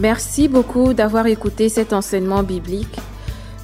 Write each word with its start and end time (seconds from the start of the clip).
Merci 0.00 0.48
beaucoup 0.48 0.94
d'avoir 0.94 1.26
écouté 1.26 1.68
cet 1.68 1.92
enseignement 1.92 2.42
biblique. 2.42 2.98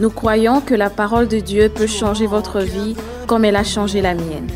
Nous 0.00 0.10
croyons 0.10 0.60
que 0.60 0.74
la 0.74 0.90
parole 0.90 1.28
de 1.28 1.40
Dieu 1.40 1.70
peut 1.70 1.86
changer 1.86 2.26
votre 2.26 2.60
vie 2.60 2.94
comme 3.26 3.46
elle 3.46 3.56
a 3.56 3.64
changé 3.64 4.02
la 4.02 4.12
mienne. 4.12 4.48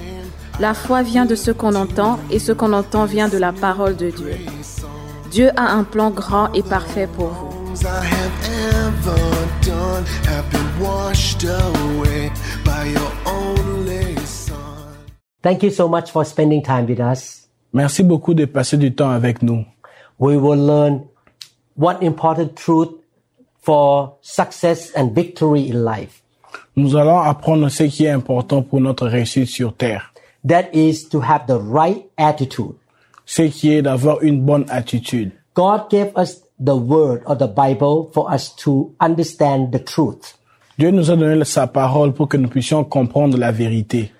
La 0.61 0.74
foi 0.74 1.03
vient 1.03 1.24
de 1.24 1.35
ce 1.35 1.51
qu'on 1.51 1.74
entend 1.74 2.19
et 2.30 2.38
ce 2.38 2.53
qu'on 2.53 2.75
entend 2.75 3.07
vient 3.07 3.29
de 3.29 3.39
la 3.39 3.53
parole 3.53 3.96
de 3.96 4.11
Dieu. 4.11 4.35
Dieu 5.30 5.48
a 5.57 5.72
un 5.72 5.85
plan 5.85 6.11
grand 6.11 6.53
et 6.53 6.62
parfait 6.62 7.08
pour 7.16 7.29
vous. 7.29 7.61
I 7.82 7.86
have 7.86 8.31
ever 8.76 9.17
done 9.64 10.04
have 10.29 10.44
been 10.50 10.86
washed 10.86 11.44
away 11.44 12.31
by 12.62 12.90
your 12.90 13.11
only 13.25 14.17
son. 14.26 14.53
Thank 15.43 15.62
you 15.62 15.71
so 15.71 15.89
much 15.89 16.11
for 16.11 16.26
spending 16.26 16.62
time 16.62 16.85
with 16.85 17.00
us. 17.00 17.49
Merci 17.72 18.03
beaucoup 18.03 18.35
de 18.35 18.44
passer 18.44 18.76
du 18.76 18.94
temps 18.94 19.08
avec 19.08 19.43
nous. 19.43 19.64
We 20.18 20.36
will 20.36 20.67
learn 20.67 21.04
one 21.80 22.02
important 22.02 22.57
truth 22.57 22.90
for 23.62 24.16
success 24.21 24.93
and 24.93 25.14
victory 25.14 25.68
in 25.71 25.82
life. 25.82 26.22
Nous 26.76 26.94
allons 26.94 27.18
apprendre 27.18 27.71
ce 27.71 27.84
qui 27.84 28.04
est 28.04 28.11
important 28.11 28.62
pour 28.62 28.80
notre 28.80 29.07
réussite 29.07 29.48
sur 29.48 29.75
Terre. 29.75 30.12
That 30.46 30.74
is 30.74 31.08
to 31.11 31.21
have 31.21 31.46
the 31.46 31.58
right 31.58 32.05
attitude. 32.16 32.74
Ce 33.24 33.42
qui 33.42 33.72
est 33.72 33.83
d'avoir 33.83 34.22
une 34.22 34.44
bonne 34.44 34.66
attitude. 34.69 35.33
God 35.55 35.91
gave 35.91 36.12
us 36.16 36.42
the 36.58 36.77
word 36.77 37.22
of 37.27 37.38
the 37.38 37.48
Bible 37.48 38.10
for 38.12 38.30
us 38.30 38.55
to 38.56 38.94
understand 39.00 39.72
the 39.72 39.83
truth. 39.83 40.36
Dieu 40.78 40.91
nous 40.91 41.10
a 41.10 41.16
donné 41.16 41.44
sa 41.44 41.66
parole 41.66 42.12
pour 42.12 42.28
que 42.28 42.36
nous 42.36 42.48
puissions 42.48 42.84
comprendre 42.84 43.38
la 43.38 43.52
vérité. 43.52 44.10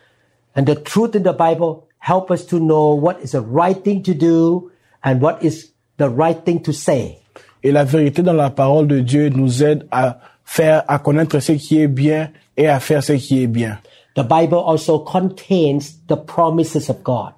And 0.57 0.65
the 0.65 0.77
truth 0.83 1.15
in 1.15 1.23
the 1.23 1.37
Bible 1.37 1.85
help 1.99 2.31
us 2.31 2.47
to 2.47 2.59
know 2.59 2.95
what 2.95 3.19
is 3.23 3.33
the 3.33 3.41
right 3.41 3.83
thing 3.83 4.03
to 4.03 4.15
do 4.15 4.71
and 5.03 5.21
what 5.21 5.43
is 5.43 5.73
the 5.99 6.09
right 6.09 6.45
thing 6.45 6.61
to 6.63 6.73
say. 6.73 7.21
Et 7.63 7.73
la 7.73 7.85
vérité 7.85 8.23
dans 8.23 8.33
la 8.33 8.51
parole 8.51 8.87
de 8.87 9.01
Dieu 9.01 9.29
nous 9.29 9.63
aide 9.63 9.87
à 9.91 10.19
faire, 10.45 10.83
à 10.89 10.99
connaître 10.99 11.39
ce 11.41 11.53
qui 11.53 11.81
est 11.81 11.89
bien 11.89 12.31
et 12.57 12.69
à 12.69 12.81
faire 12.81 13.03
ce 13.03 13.13
qui 13.13 13.43
est 13.43 13.47
bien. 13.47 13.79
The 14.17 14.23
Bible 14.23 14.57
also 14.57 14.99
contains 14.99 15.79
the 16.09 16.17
promises 16.17 16.91
of 16.91 17.03
God. 17.03 17.33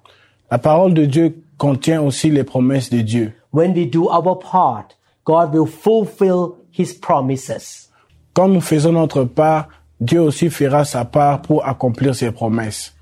La 0.49 0.57
parole 0.57 0.93
de 0.93 1.05
Dieu 1.05 1.43
contient 1.57 2.01
aussi 2.01 2.29
les 2.29 2.43
promesses 2.43 2.89
de 2.89 3.01
Dieu. 3.01 3.33
When 3.51 3.73
we 3.73 3.85
do 3.85 4.09
our 4.09 4.39
part, 4.39 4.95
God 5.25 5.53
will 5.53 5.67
fulfill 5.67 6.55
his 6.71 6.93
promises. 6.93 7.89
Quand 8.33 8.47
nous 8.47 8.61
faisons 8.61 8.93
notre 8.93 9.25
part, 9.25 9.67
Dieu 9.99 10.19
aussi 10.19 10.49
fera 10.49 10.83
sa 10.85 11.05
part 11.05 11.41
pour 11.41 11.65
accomplir 11.65 12.15
ses 12.15 12.31
promesses. 12.31 12.93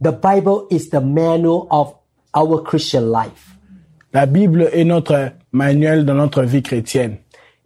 The 0.00 0.12
Bible 0.12 0.66
is 0.70 0.90
the 0.90 1.00
manual 1.00 1.66
of 1.70 1.94
our 2.34 2.62
Christian 2.62 3.10
life. 3.10 3.51
La 4.14 4.26
Bible 4.26 4.68
est 4.72 4.84
notre 4.84 5.32
manuel 5.52 6.04
dans 6.04 6.14
notre 6.14 6.42
vie 6.42 6.62
chrétienne. 6.62 7.16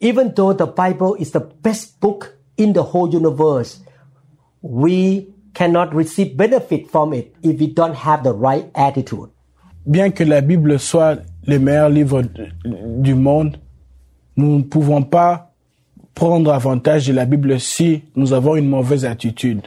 Even 0.00 0.32
though 0.32 0.52
the 0.52 0.66
Bible 0.66 1.16
is 1.18 1.32
the 1.32 1.42
best 1.62 2.00
book 2.00 2.36
in 2.56 2.72
the 2.72 2.82
whole 2.82 3.12
universe, 3.12 3.80
we 4.62 5.26
cannot 5.54 5.92
receive 5.92 6.36
benefit 6.36 6.88
from 6.88 7.12
it 7.12 7.34
if 7.42 7.58
we 7.58 7.66
don't 7.66 7.94
have 7.94 8.22
the 8.22 8.32
right 8.32 8.70
attitude. 8.74 9.30
Bien 9.86 10.10
que 10.10 10.22
la 10.24 10.40
Bible 10.40 10.78
soit 10.78 11.18
le 11.46 11.58
meilleur 11.58 11.88
livre 11.88 12.22
du 12.64 13.14
monde, 13.14 13.56
nous 14.36 14.58
ne 14.58 14.62
pouvons 14.62 15.02
pas 15.02 15.52
prendre 16.14 16.52
avantage 16.52 17.08
de 17.08 17.12
la 17.12 17.24
Bible 17.24 17.58
si 17.58 18.02
nous 18.14 18.32
avons 18.32 18.54
une 18.54 18.68
mauvaise 18.68 19.04
attitude. 19.04 19.62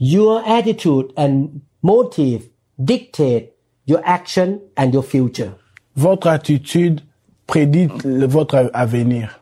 Your 0.00 0.42
attitude 0.46 1.12
and 1.16 1.60
motive 1.82 2.48
dictate 2.78 3.52
your 3.86 4.00
action 4.04 4.60
and 4.78 4.92
your 4.92 5.02
future. 5.02 5.52
Votre 5.96 6.28
attitude 6.28 7.00
prédit 7.46 7.88
le- 8.04 8.26
votre 8.26 8.70
avenir. 8.74 9.40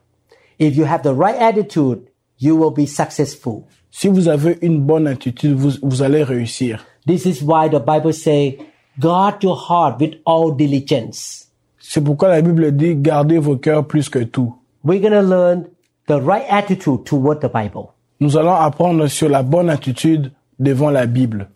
If 0.58 0.76
you 0.76 0.84
have 0.84 1.02
the 1.02 1.14
right 1.14 1.36
attitude, 1.40 2.00
you 2.38 2.56
will 2.56 2.70
be 2.72 2.86
successful. 2.86 3.64
Si 3.90 4.08
vous 4.08 4.28
avez 4.28 4.58
une 4.62 4.80
bonne 4.80 5.06
attitude, 5.06 5.54
vous, 5.56 5.72
vous 5.82 6.02
allez 6.02 6.22
réussir. 6.22 6.84
This 7.06 7.26
is 7.26 7.42
why 7.42 7.68
the 7.68 7.80
Bible 7.84 8.12
say, 8.12 8.58
guard 8.98 9.42
your 9.42 9.56
heart 9.56 10.00
with 10.00 10.14
all 10.24 10.52
diligence. 10.56 11.48
C'est 11.78 12.02
pourquoi 12.02 12.28
la 12.28 12.40
Bible 12.40 12.72
dit 12.76 12.94
gardez 12.96 13.38
vos 13.38 13.56
cœurs 13.56 13.86
plus 13.86 14.08
que 14.08 14.20
tout. 14.20 14.54
We're 14.84 15.00
going 15.00 15.12
to 15.12 15.22
learn 15.22 15.66
the 16.06 16.20
right 16.20 16.44
attitude 16.48 17.04
toward 17.04 17.40
the 17.40 17.48
Bible. 17.52 17.88
Nous 18.20 18.36
allons 18.36 18.54
apprendre 18.54 19.06
sur 19.08 19.28
la 19.28 19.42
bonne 19.42 19.68
attitude 19.70 20.32
devant 20.58 20.90
la 20.90 21.06
Bible. 21.06 21.48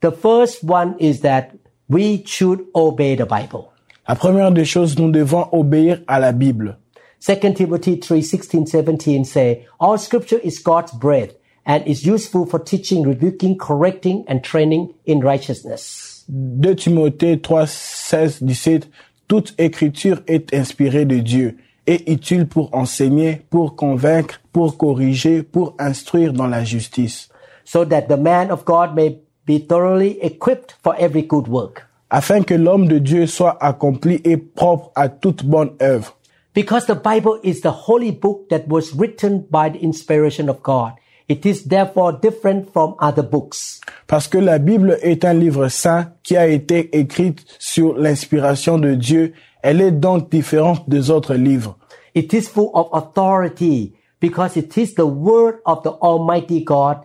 The 0.00 0.10
first 0.10 0.62
one 0.64 0.94
is 0.98 1.20
that 1.22 1.48
we 1.88 2.22
should 2.26 2.60
obey 2.74 3.16
the 3.16 3.24
Bible. 3.26 3.71
La 4.08 4.16
première 4.16 4.50
des 4.50 4.64
choses, 4.64 4.98
nous 4.98 5.10
devons 5.12 5.48
obéir 5.52 6.00
à 6.08 6.18
la 6.18 6.32
Bible. 6.32 6.78
2 7.24 7.54
Timothy 7.54 8.00
3, 8.00 8.20
16, 8.20 8.66
17 8.66 9.24
say, 9.24 9.64
All 9.78 9.96
scripture 9.96 10.40
is 10.42 10.58
God's 10.58 10.92
breath 10.92 11.36
and 11.64 11.86
is 11.86 12.04
useful 12.04 12.46
for 12.46 12.58
teaching, 12.58 13.06
rebuking, 13.06 13.56
correcting, 13.56 14.24
and 14.26 14.40
training 14.40 14.92
in 15.06 15.20
righteousness. 15.20 16.24
2 16.28 16.74
Timothée 16.74 17.40
3, 17.40 17.66
16, 17.66 18.42
17, 18.42 18.88
toute 19.28 19.54
écriture 19.58 20.20
est 20.26 20.52
inspirée 20.52 21.04
de 21.04 21.20
Dieu 21.20 21.58
et 21.86 22.10
utile 22.10 22.46
pour 22.46 22.74
enseigner, 22.74 23.42
pour 23.50 23.76
convaincre, 23.76 24.40
pour 24.52 24.76
corriger, 24.76 25.44
pour 25.44 25.76
instruire 25.78 26.32
dans 26.32 26.48
la 26.48 26.64
justice, 26.64 27.28
So 27.64 27.84
that 27.84 28.08
the 28.08 28.16
man 28.16 28.50
of 28.50 28.64
God 28.64 28.96
may 28.96 29.20
be 29.46 29.58
thoroughly 29.58 30.20
equipped 30.20 30.74
for 30.82 30.96
every 30.98 31.22
good 31.22 31.46
work. 31.46 31.86
Afin 32.12 32.42
que 32.42 32.54
l'homme 32.54 32.86
de 32.86 32.98
Dieu 32.98 33.26
soit 33.26 33.56
accompli 33.60 34.20
et 34.24 34.36
propre 34.36 34.92
à 34.94 35.08
toute 35.08 35.44
bonne 35.44 35.72
œuvre. 35.80 36.18
Because 36.54 36.84
the 36.84 36.94
Bible 36.94 37.40
is 37.42 37.62
the 37.62 37.72
holy 37.88 38.12
book 38.12 38.50
that 38.50 38.68
was 38.68 38.92
written 38.94 39.46
by 39.50 39.70
the 39.70 39.82
inspiration 39.82 40.50
of 40.50 40.62
God. 40.62 40.92
It 41.28 41.46
is 41.46 41.64
therefore 41.66 42.12
different 42.20 42.70
from 42.70 42.94
other 43.00 43.22
books. 43.22 43.80
Parce 44.06 44.28
que 44.28 44.36
la 44.36 44.58
Bible 44.58 44.98
est 45.00 45.24
un 45.24 45.32
livre 45.32 45.68
saint 45.68 46.12
qui 46.22 46.36
a 46.36 46.46
été 46.46 46.94
écrit 46.98 47.34
sur 47.58 47.96
l'inspiration 47.96 48.76
de 48.76 48.94
Dieu. 48.94 49.32
Elle 49.62 49.80
est 49.80 49.92
donc 49.92 50.30
différente 50.30 50.86
des 50.90 51.10
autres 51.10 51.34
livres. 51.34 51.78
It 52.14 52.34
is 52.34 52.42
full 52.42 52.70
of 52.74 52.88
authority 52.92 53.94
because 54.20 54.56
it 54.56 54.76
is 54.76 54.94
the 54.94 55.06
word 55.06 55.60
of 55.64 55.82
the 55.82 55.92
Almighty 56.02 56.62
God. 56.62 56.98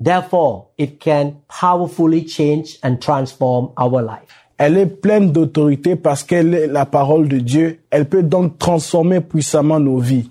Therefore, 0.00 0.68
it 0.78 1.00
can 1.00 1.42
powerfully 1.48 2.24
change 2.24 2.78
and 2.82 2.98
transform 3.00 3.70
our 3.76 4.02
life. 4.02 4.34
Elle 4.58 4.76
est 4.76 4.86
pleine 4.86 5.30
d'autorité 5.30 5.94
parce 5.94 6.24
qu'elle 6.24 6.52
est 6.52 6.66
la 6.66 6.84
parole 6.84 7.28
de 7.28 7.38
Dieu. 7.38 7.80
Elle 7.90 8.08
peut 8.08 8.24
donc 8.24 8.58
transformer 8.58 9.20
puissamment 9.20 9.78
nos 9.78 9.98
vies. 9.98 10.30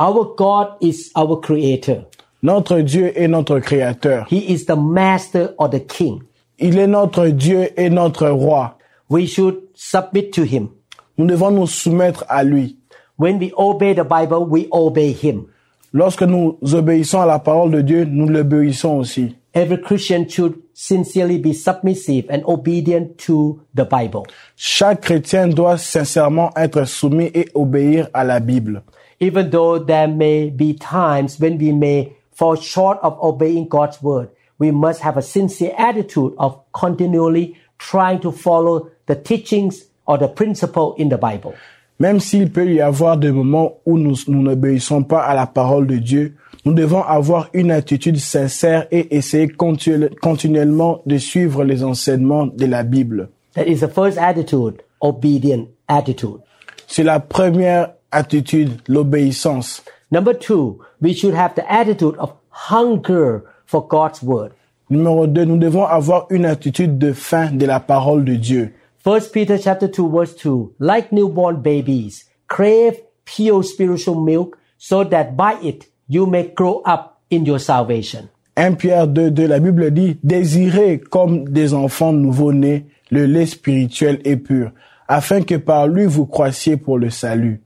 Our 0.00 0.34
God 0.36 0.68
is 0.80 1.12
our 1.16 1.40
creator. 1.40 2.06
Notre 2.42 2.80
Dieu 2.80 3.12
est 3.16 3.28
notre 3.28 3.60
créateur. 3.60 4.26
He 4.28 4.52
is 4.52 4.66
the 4.66 4.76
master 4.76 5.54
or 5.58 5.70
the 5.70 5.78
king. 5.78 6.22
Il 6.58 6.76
est 6.78 6.88
notre 6.88 7.28
Dieu 7.28 7.68
et 7.76 7.88
notre 7.88 8.28
roi. 8.28 8.78
We 9.08 9.26
should 9.26 9.58
submit 9.74 10.30
to 10.30 10.42
him. 10.42 10.70
Nous 11.18 11.26
devons 11.26 11.52
nous 11.52 11.68
soumettre 11.68 12.24
à 12.28 12.42
lui. 12.42 12.78
When 13.16 13.38
we 13.38 13.52
obey 13.56 13.94
the 13.94 14.04
Bible, 14.04 14.44
we 14.48 14.66
obey 14.72 15.12
him. 15.12 15.46
Lorsque 15.94 16.22
nous 16.22 16.58
obéissons 16.72 17.20
à 17.20 17.26
la 17.26 17.38
parole 17.38 17.70
de 17.70 17.82
Dieu, 17.82 18.04
nous 18.06 18.26
l'obéissons 18.26 18.96
aussi. 18.98 19.36
Every 19.54 19.78
Christian 19.78 20.26
should 20.26 20.54
sincerely 20.72 21.38
be 21.38 21.52
submissive 21.52 22.24
and 22.30 22.42
obedient 22.46 23.18
to 23.26 23.60
the 23.74 23.84
Bible. 23.84 24.22
Chaque 24.56 25.02
chrétien 25.02 25.48
doit 25.48 25.76
sincèrement 25.76 26.50
être 26.56 26.84
soumis 26.86 27.30
et 27.34 27.50
obéir 27.54 28.08
à 28.14 28.24
la 28.24 28.40
Bible. 28.40 28.82
Even 29.20 29.50
though 29.50 29.78
there 29.78 30.08
may 30.08 30.48
be 30.48 30.74
times 30.74 31.38
when 31.38 31.58
we 31.58 31.72
may 31.72 32.16
fall 32.32 32.56
short 32.56 32.98
of 33.02 33.18
obeying 33.22 33.68
God's 33.68 34.02
word, 34.02 34.30
we 34.58 34.70
must 34.70 35.02
have 35.02 35.18
a 35.18 35.22
sincere 35.22 35.74
attitude 35.76 36.32
of 36.38 36.58
continually 36.72 37.54
trying 37.78 38.18
to 38.20 38.32
follow 38.32 38.88
the 39.06 39.14
teachings 39.14 39.84
or 40.06 40.16
the 40.16 40.28
principle 40.28 40.94
in 40.96 41.10
the 41.10 41.18
Bible. 41.18 41.54
Même 42.02 42.18
s'il 42.18 42.50
peut 42.50 42.68
y 42.68 42.80
avoir 42.80 43.16
des 43.16 43.30
moments 43.30 43.74
où 43.86 43.96
nous, 43.96 44.16
nous 44.26 44.42
n'obéissons 44.42 45.04
pas 45.04 45.20
à 45.22 45.36
la 45.36 45.46
parole 45.46 45.86
de 45.86 45.98
Dieu, 45.98 46.34
nous 46.64 46.74
devons 46.74 47.00
avoir 47.04 47.48
une 47.54 47.70
attitude 47.70 48.16
sincère 48.16 48.88
et 48.90 49.14
essayer 49.16 49.46
continu- 49.46 50.10
continuellement 50.20 51.00
de 51.06 51.16
suivre 51.16 51.62
les 51.62 51.84
enseignements 51.84 52.46
de 52.46 52.66
la 52.66 52.82
Bible. 52.82 53.28
That 53.54 53.68
is 53.68 53.78
the 53.78 53.88
first 53.88 54.18
attitude, 54.18 54.82
obedient 55.00 55.68
attitude. 55.86 56.40
C'est 56.88 57.04
la 57.04 57.20
première 57.20 57.92
attitude, 58.10 58.70
l'obéissance. 58.88 59.84
Number 60.10 60.36
two, 60.36 60.80
we 61.00 61.14
should 61.16 61.36
have 61.36 61.54
the 61.54 61.62
attitude 61.68 62.16
of 62.18 62.32
hunger 62.50 63.44
for 63.64 63.86
God's 63.86 64.20
word. 64.24 64.50
Numéro 64.90 65.28
2, 65.28 65.44
nous 65.44 65.56
devons 65.56 65.84
avoir 65.84 66.26
une 66.30 66.46
attitude 66.46 66.98
de 66.98 67.12
faim 67.12 67.52
de 67.52 67.64
la 67.64 67.78
parole 67.78 68.24
de 68.24 68.34
Dieu. 68.34 68.72
First 69.02 69.32
Peter 69.32 69.58
chapter 69.58 69.88
2 69.88 70.10
verse 70.10 70.32
2, 70.36 70.76
like 70.78 71.10
newborn 71.10 71.60
babies, 71.60 72.30
crave 72.46 73.00
pure 73.24 73.64
spiritual 73.64 74.14
milk 74.22 74.56
so 74.78 75.02
that 75.02 75.36
by 75.36 75.54
it 75.54 75.88
you 76.06 76.24
may 76.24 76.46
grow 76.46 76.82
up 76.82 77.20
in 77.28 77.44
your 77.44 77.58
salvation. 77.58 78.28
1 78.56 78.76
Pierre 78.76 79.08
2, 79.08 79.32
2, 79.32 79.48
la 79.48 79.58
Bible 79.58 79.90
dit, 79.90 80.18
désirez 80.22 81.00
comme 81.00 81.48
des 81.48 81.74
enfants 81.74 82.12
nouveau-nés 82.12 82.86
le 83.10 83.26
lait 83.26 83.46
spirituel 83.46 84.20
et 84.24 84.36
pur, 84.36 84.70
afin 85.08 85.42
que 85.42 85.56
par 85.56 85.88
lui 85.88 86.06
vous 86.06 86.26
croissiez 86.26 86.76
pour 86.76 86.98
le 86.98 87.10
salut. 87.10 87.60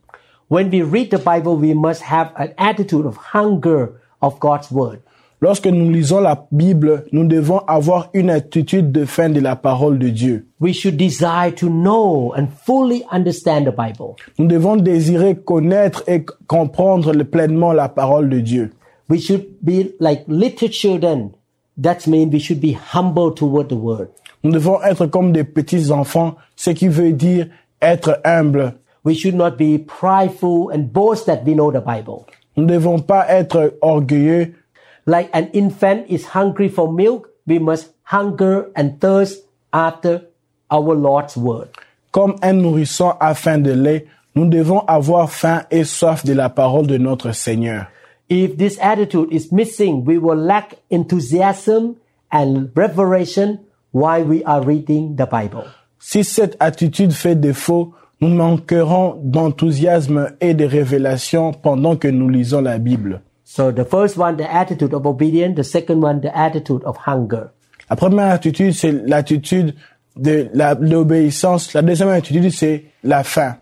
When 0.49 0.71
we 0.71 0.81
read 0.81 1.11
the 1.11 1.19
Bible, 1.19 1.57
we 1.57 1.75
must 1.75 2.01
have 2.01 2.33
an 2.37 2.55
attitude 2.57 3.05
of 3.05 3.19
hunger 3.35 4.01
of 4.23 4.41
God's 4.41 4.71
word. 4.71 5.03
Lorsque 5.47 5.69
nous 5.69 5.93
lisons 5.93 6.19
la 6.19 6.45
Bible, 6.51 7.05
nous 7.13 7.25
devons 7.25 7.59
avoir 7.69 8.09
une 8.15 8.31
attitude 8.31 8.91
de 8.91 9.05
faim 9.05 9.29
de 9.31 9.39
la 9.39 9.55
parole 9.55 9.97
de 9.97 10.09
Dieu. 10.09 10.49
We 10.61 10.73
should 10.75 10.97
desire 10.97 11.55
to 11.55 11.69
know 11.69 12.35
and 12.37 12.49
fully 12.65 13.05
understand 13.13 13.65
the 13.65 13.71
Bible. 13.71 14.17
Nous 14.41 14.49
devons 14.49 14.75
désirer 14.75 15.37
connaître 15.37 16.03
et 16.09 16.27
comprendre 16.49 17.13
le- 17.13 17.23
pleinement 17.23 17.73
la 17.73 17.89
parole 17.89 18.29
de 18.29 18.41
Dieu. 18.41 18.73
We 19.09 19.21
should 19.21 19.45
be 19.63 19.95
like 20.01 20.25
little 20.27 20.69
children. 20.69 21.31
That 21.81 22.09
means 22.09 22.33
we 22.33 22.41
should 22.41 22.61
be 22.61 22.77
humble 22.93 23.33
toward 23.33 23.69
the 23.69 23.77
word. 23.77 24.09
Nous 24.43 24.51
devons 24.51 24.83
être 24.83 25.07
comme 25.07 25.31
des 25.31 25.45
petits 25.45 25.93
enfants, 25.93 26.35
ce 26.57 26.71
qui 26.71 26.89
veut 26.89 27.13
dire 27.13 27.47
être 27.81 28.19
humble. 28.25 28.75
We 29.05 29.15
should 29.17 29.37
not 29.37 29.53
be 29.53 29.79
prideful 29.79 30.73
and 30.75 30.91
boast 30.93 31.27
that 31.27 31.45
we 31.47 31.55
know 31.55 31.71
the 31.71 31.79
Bible. 31.87 32.25
Nous 32.57 32.65
ne 32.65 32.73
devons 32.75 32.99
pas 32.99 33.27
être 33.29 33.75
orgueilleux. 33.81 34.55
Like 35.07 35.31
an 35.33 35.51
infant 35.53 36.07
is 36.09 36.27
hungry 36.35 36.69
for 36.69 36.93
milk, 36.93 37.31
we 37.47 37.61
must 37.61 37.93
hunger 38.03 38.71
and 38.75 39.01
thirst 39.01 39.45
after 39.73 40.27
our 40.69 40.95
Lord's 40.95 41.37
word. 41.37 41.69
Comme 42.11 42.37
un 42.43 42.55
nourrisson 42.55 43.17
a 43.21 43.35
faim 43.35 43.59
de 43.63 43.73
lait, 43.73 44.07
nous 44.35 44.49
devons 44.49 44.81
avoir 44.89 45.31
faim 45.31 45.63
et 45.71 45.85
soif 45.85 46.25
de 46.25 46.33
la 46.33 46.49
parole 46.49 46.87
de 46.87 46.99
notre 46.99 47.33
Seigneur. 47.33 47.87
If 48.29 48.57
this 48.57 48.79
attitude 48.81 49.33
is 49.33 49.53
missing, 49.53 50.05
we 50.05 50.19
will 50.19 50.37
lack 50.37 50.75
enthusiasm 50.91 51.97
and 52.33 52.71
revelation 52.75 53.61
while 53.93 54.25
we 54.25 54.43
are 54.45 54.61
reading 54.61 55.15
the 55.17 55.27
Bible. 55.27 55.65
Si 56.01 56.25
cette 56.25 56.57
attitude 56.59 57.13
fait 57.13 57.37
défaut, 57.37 57.95
nous 58.21 58.29
manquerons 58.29 59.21
d'enthousiasme 59.23 60.33
et 60.41 60.55
de 60.55 60.65
révélation 60.65 61.53
pendant 61.53 61.97
que 61.97 62.09
nous 62.09 62.29
lisons 62.29 62.61
la 62.61 62.79
Bible. 62.79 63.21
So 63.49 63.71
the 63.71 63.85
first 63.85 64.17
one, 64.17 64.37
the 64.37 64.53
attitude 64.53 64.93
of 64.93 65.07
obedience. 65.07 65.55
The 65.55 65.63
second 65.65 66.01
one, 66.03 66.21
the 66.21 66.37
attitude 66.37 66.83
of 66.83 66.97
hunger. 66.97 67.53
La 67.89 67.95
première 67.95 68.33
attitude, 68.33 68.75
c'est 68.75 68.91
l'attitude 68.91 69.75
de 70.17 70.51
la- 70.53 70.75
l'obéissance. 70.75 71.73
La 71.73 71.83
deuxième 71.83 72.09
attitude, 72.09 72.51
c'est 72.51 72.87
la 73.05 73.23
faim. 73.23 73.57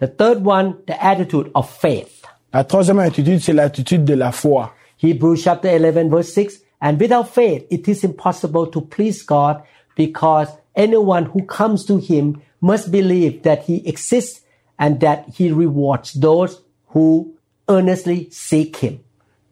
The 0.00 0.08
third 0.08 0.44
one, 0.44 0.74
the 0.88 0.96
attitude 1.00 1.50
of 1.54 1.70
faith. 1.70 2.24
La 2.52 2.64
troisième 2.64 2.98
attitude, 2.98 3.40
c'est 3.40 3.52
l'attitude 3.52 4.04
de 4.04 4.14
la 4.14 4.32
foi. 4.32 4.72
Hebrews 5.00 5.36
chapter 5.36 5.68
11 5.68 6.10
verse 6.10 6.32
6. 6.32 6.60
And 6.80 6.98
without 7.00 7.28
faith, 7.28 7.64
it 7.70 7.86
is 7.86 8.02
impossible 8.04 8.66
to 8.66 8.80
please 8.80 9.22
God 9.22 9.62
because 9.96 10.48
anyone 10.74 11.26
who 11.26 11.44
comes 11.46 11.84
to 11.86 11.98
him 11.98 12.40
must 12.60 12.90
believe 12.90 13.42
that 13.42 13.62
he 13.68 13.86
exists 13.86 14.40
and 14.80 14.98
that 15.00 15.26
he 15.36 15.52
rewards 15.52 16.12
those 16.14 16.60
who 16.88 17.34
earnestly 17.68 18.28
seek 18.32 18.76
him. 18.78 18.98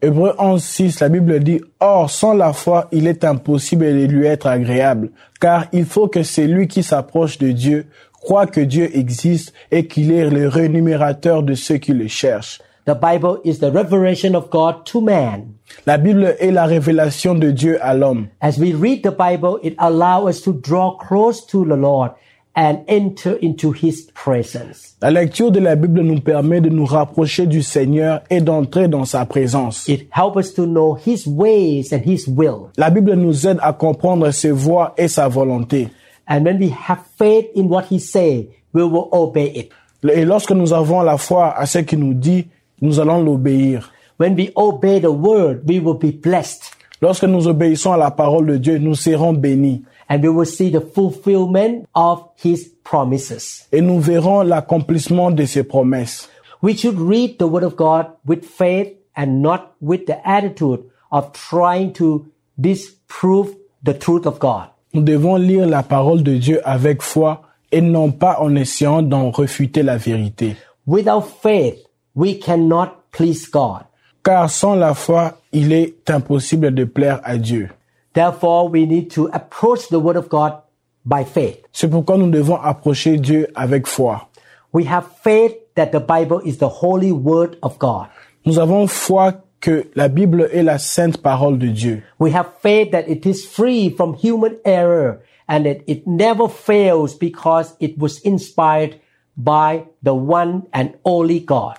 Hébreu 0.02 0.34
11, 0.38 0.62
6, 0.62 1.00
la 1.00 1.08
Bible 1.08 1.40
dit, 1.40 1.60
Or, 1.80 2.10
sans 2.10 2.34
la 2.34 2.52
foi, 2.52 2.88
il 2.92 3.06
est 3.06 3.24
impossible 3.24 3.86
de 3.86 4.04
lui 4.04 4.26
être 4.26 4.46
agréable, 4.46 5.10
car 5.40 5.66
il 5.72 5.86
faut 5.86 6.06
que 6.06 6.22
celui 6.22 6.68
qui 6.68 6.82
s'approche 6.82 7.38
de 7.38 7.50
Dieu 7.50 7.86
croit 8.12 8.46
que 8.46 8.60
Dieu 8.60 8.94
existe 8.94 9.54
et 9.70 9.86
qu'il 9.86 10.12
est 10.12 10.28
le 10.28 10.48
rémunérateur 10.48 11.42
de 11.42 11.54
ceux 11.54 11.78
qui 11.78 11.94
le 11.94 12.08
cherchent. 12.08 12.60
The 12.84 12.94
Bible 12.94 13.40
is 13.44 13.58
the 13.58 13.72
revelation 13.72 14.34
of 14.34 14.50
God 14.50 14.84
to 14.84 15.00
man. 15.00 15.46
La 15.86 15.96
Bible 15.96 16.36
est 16.40 16.50
la 16.50 16.66
révélation 16.66 17.34
de 17.34 17.50
Dieu 17.50 17.78
à 17.80 17.94
l'homme. 17.94 18.28
As 18.40 18.58
we 18.58 18.74
read 18.74 19.02
the 19.02 19.16
Bible, 19.16 19.58
it 19.62 19.74
allows 19.78 20.28
us 20.28 20.42
to 20.42 20.52
draw 20.52 20.96
close 20.98 21.44
to 21.46 21.64
the 21.64 21.76
Lord 21.76 22.10
and 22.56 22.78
enter 22.88 23.36
into 23.42 23.72
his 23.72 24.10
presence. 24.14 24.96
La 25.02 25.10
lecture 25.10 25.52
de 25.52 25.60
la 25.60 25.76
Bible 25.76 26.00
nous 26.00 26.20
permet 26.20 26.60
de 26.62 26.70
nous 26.70 26.86
rapprocher 26.86 27.46
du 27.46 27.62
Seigneur 27.62 28.22
et 28.30 28.40
d'entrer 28.40 28.88
dans 28.88 29.04
sa 29.04 29.26
présence. 29.26 29.86
It 29.88 30.08
helps 30.10 30.36
us 30.36 30.54
to 30.54 30.66
know 30.66 30.94
his 30.94 31.26
ways 31.26 31.92
and 31.92 32.00
his 32.04 32.26
will. 32.26 32.70
La 32.78 32.90
Bible 32.90 33.14
nous 33.14 33.46
aide 33.46 33.58
à 33.60 33.72
comprendre 33.72 34.30
ses 34.30 34.50
voies 34.50 34.94
et 34.96 35.08
sa 35.08 35.28
volonté. 35.28 35.88
And 36.28 36.44
when 36.44 36.58
we 36.58 36.72
have 36.88 37.00
faith 37.18 37.46
in 37.54 37.68
what 37.68 37.84
he 37.90 38.00
say, 38.00 38.48
we 38.72 38.82
will 38.82 39.08
obey 39.12 39.52
it. 39.54 39.72
Et 40.10 40.24
lorsque 40.24 40.52
nous 40.52 40.72
avons 40.72 41.02
la 41.02 41.18
foi 41.18 41.54
à 41.56 41.66
ce 41.66 41.78
qu'il 41.78 41.98
nous 41.98 42.14
dit, 42.14 42.46
nous 42.80 42.98
allons 42.98 43.22
l'obéir. 43.22 43.92
When 44.18 44.34
we 44.34 44.50
obey 44.56 45.00
the 45.00 45.10
word, 45.10 45.60
we 45.68 45.78
will 45.78 45.98
be 45.98 46.10
blessed 46.10 46.76
Lorsque 47.02 47.24
nous 47.24 47.46
obéissons 47.46 47.92
à 47.92 47.98
la 47.98 48.10
parole 48.10 48.46
de 48.46 48.56
Dieu, 48.56 48.78
nous 48.78 48.94
serons 48.94 49.34
bénis. 49.34 49.82
And 50.08 50.22
we 50.22 50.28
will 50.28 50.46
see 50.46 50.70
the 50.70 50.80
fulfillment 50.80 51.86
of 51.94 52.24
his 52.36 52.72
promises. 52.84 53.66
et 53.72 53.80
nous 53.80 54.00
verrons 54.00 54.42
l'accomplissement 54.42 55.30
de 55.30 55.44
ses 55.44 55.64
promesses. 55.64 56.28
We 56.62 56.76
should 56.76 56.98
read 56.98 57.38
the 57.38 57.46
word 57.46 57.64
of 57.64 57.76
God 57.76 58.06
with 58.26 58.44
faith 58.44 58.94
and 59.16 59.42
not 59.42 59.74
with 59.80 60.06
the 60.06 60.16
attitude 60.26 60.80
of 61.10 61.32
trying 61.32 61.92
to 61.94 62.26
disprove 62.58 63.54
the 63.82 63.94
truth 63.94 64.26
of 64.26 64.38
God. 64.38 64.68
Nous 64.94 65.02
devons 65.02 65.36
lire 65.36 65.66
la 65.66 65.82
parole 65.82 66.22
de 66.22 66.36
Dieu 66.36 66.60
avec 66.64 67.02
foi 67.02 67.42
et 67.70 67.80
non 67.80 68.12
pas 68.12 68.38
en 68.40 68.54
essayant 68.56 69.02
d'en 69.02 69.30
refuter 69.30 69.82
la 69.82 69.96
vérité. 69.96 70.56
Without 70.86 71.22
faith, 71.42 71.84
we 72.14 72.38
cannot 72.38 72.88
please 73.12 73.46
God. 73.50 73.82
Car 74.22 74.48
sans 74.50 74.74
la 74.74 74.94
foi, 74.94 75.38
il 75.52 75.72
est 75.72 76.10
impossible 76.10 76.74
de 76.74 76.84
plaire 76.84 77.20
à 77.24 77.36
Dieu. 77.36 77.68
Therefore, 78.16 78.70
we 78.70 78.86
need 78.86 79.10
to 79.10 79.28
approach 79.34 79.88
the 79.90 80.00
word 80.00 80.16
of 80.16 80.30
God 80.30 80.62
by 81.04 81.22
faith. 81.22 81.66
C'est 81.70 81.86
pourquoi 81.86 82.16
nous 82.16 82.30
devons 82.30 82.56
approcher 82.56 83.18
Dieu 83.18 83.46
avec 83.54 83.86
foi. 83.86 84.26
We 84.72 84.86
have 84.86 85.04
faith 85.22 85.52
that 85.74 85.92
the 85.92 86.00
Bible 86.00 86.40
is 86.42 86.56
the 86.56 86.68
holy 86.80 87.12
word 87.12 87.58
of 87.62 87.78
God. 87.78 88.06
Nous 88.46 88.58
avons 88.58 88.88
foi 88.88 89.34
que 89.60 89.90
la 89.94 90.08
Bible 90.08 90.48
est 90.50 90.62
la 90.62 90.78
sainte 90.78 91.18
parole 91.18 91.58
de 91.58 91.68
Dieu. 91.68 92.02
We 92.18 92.32
have 92.32 92.54
faith 92.62 92.90
that 92.92 93.06
it 93.06 93.26
is 93.26 93.44
free 93.44 93.90
from 93.90 94.14
human 94.14 94.56
error 94.64 95.20
and 95.46 95.66
that 95.66 95.82
it 95.86 96.06
never 96.06 96.48
fails 96.48 97.14
because 97.14 97.74
it 97.80 97.98
was 97.98 98.18
inspired 98.20 98.98
by 99.36 99.84
the 100.02 100.14
one 100.14 100.62
and 100.72 100.94
only 101.04 101.40
God. 101.40 101.76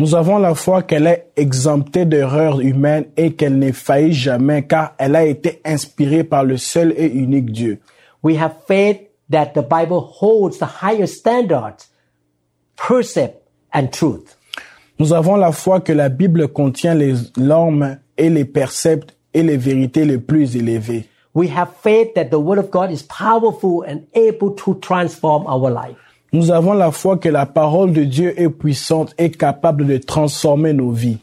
Nous 0.00 0.16
avons 0.16 0.38
la 0.38 0.56
foi 0.56 0.82
qu'elle 0.82 1.06
est 1.06 1.30
exemptée 1.36 2.04
d'erreurs 2.04 2.60
humaines 2.60 3.06
et 3.16 3.34
qu'elle 3.34 3.58
ne 3.60 3.70
faillit 3.70 4.12
jamais 4.12 4.66
car 4.66 4.94
elle 4.98 5.14
a 5.14 5.24
été 5.24 5.60
inspirée 5.64 6.24
par 6.24 6.42
le 6.42 6.56
seul 6.56 6.92
et 6.96 7.06
unique 7.06 7.52
Dieu. 7.52 7.80
We 8.22 8.36
have 8.36 8.54
faith 8.66 9.02
that 9.30 9.52
the 9.54 9.62
Bible 9.62 10.00
holds 10.20 10.58
the 10.58 10.82
highest 10.82 11.18
standards, 11.18 11.88
precept, 12.74 13.40
and 13.72 13.86
truth. 13.92 14.36
Nous 14.98 15.12
avons 15.12 15.36
la 15.36 15.52
foi 15.52 15.80
que 15.80 15.92
la 15.92 16.08
Bible 16.08 16.48
contient 16.48 16.94
les 16.94 17.14
normes 17.36 17.98
et 18.16 18.30
les 18.30 18.44
préceptes 18.44 19.16
et 19.32 19.42
les 19.44 19.56
vérités 19.56 20.04
les 20.04 20.18
plus 20.18 20.56
élevées. 20.56 21.04
We 21.34 21.48
have 21.50 21.68
faith 21.82 22.14
that 22.14 22.30
the 22.30 22.38
Word 22.38 22.58
of 22.58 22.70
God 22.70 22.90
is 22.90 23.02
powerful 23.02 23.84
and 23.86 24.06
able 24.14 24.50
to 24.64 24.74
transform 24.80 25.46
our 25.46 25.70
life. 25.70 25.96
Nous 26.34 26.50
avons 26.50 26.72
la 26.72 26.90
foi 26.90 27.16
que 27.16 27.28
la 27.28 27.46
parole 27.46 27.92
de 27.92 28.02
Dieu 28.02 28.34
est 28.36 28.48
puissante 28.48 29.14
et 29.18 29.30
capable 29.30 29.86
de 29.86 29.98
transformer 29.98 30.72
nos 30.72 30.90
vies. 30.90 31.18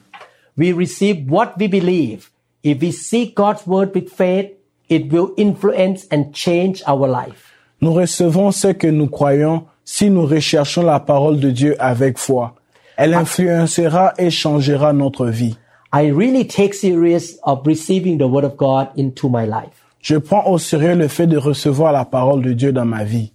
We 0.58 0.72
receive 0.72 1.30
what 1.30 1.56
we 1.60 1.68
believe. 1.68 2.30
If 2.64 2.82
we 2.82 2.94
seek 2.94 3.36
God's 3.36 3.68
Word 3.68 3.90
with 3.94 4.08
faith, 4.08 4.52
it 4.88 5.12
will 5.12 5.34
influence 5.36 6.08
and 6.14 6.32
change 6.34 6.82
our 6.88 7.10
life. 7.10 7.52
Nous 7.82 7.92
recevons 7.92 8.52
ce 8.52 8.70
que 8.70 8.88
nous 8.88 9.10
croyons 9.10 9.66
si 9.84 10.10
nous 10.10 10.26
recherchons 10.26 10.84
la 10.84 11.02
parole 11.02 11.42
de 11.42 11.52
Dieu 11.52 11.76
avec 11.80 12.18
foi. 12.18 12.56
Elle 12.96 13.14
influencera 13.14 14.14
et 14.18 14.30
changera 14.30 14.94
notre 14.94 15.26
vie. 15.26 15.58
I 15.94 16.10
really 16.10 16.48
take 16.48 16.74
serious 16.74 17.38
of 17.44 17.68
receiving 17.68 18.18
the 18.18 18.30
Word 18.30 18.46
of 18.46 18.56
God 18.56 18.88
into 18.96 19.28
my 19.28 19.46
life. 19.46 19.76
Je 20.02 20.16
prends 20.16 20.50
au 20.50 20.58
sérieux 20.58 20.96
le 20.96 21.10
fait 21.10 21.28
de 21.28 21.36
recevoir 21.36 21.92
la 21.92 22.06
parole 22.06 22.42
de 22.44 22.54
Dieu 22.54 22.72
dans 22.72 22.86
ma 22.86 23.04
vie. 23.04 23.34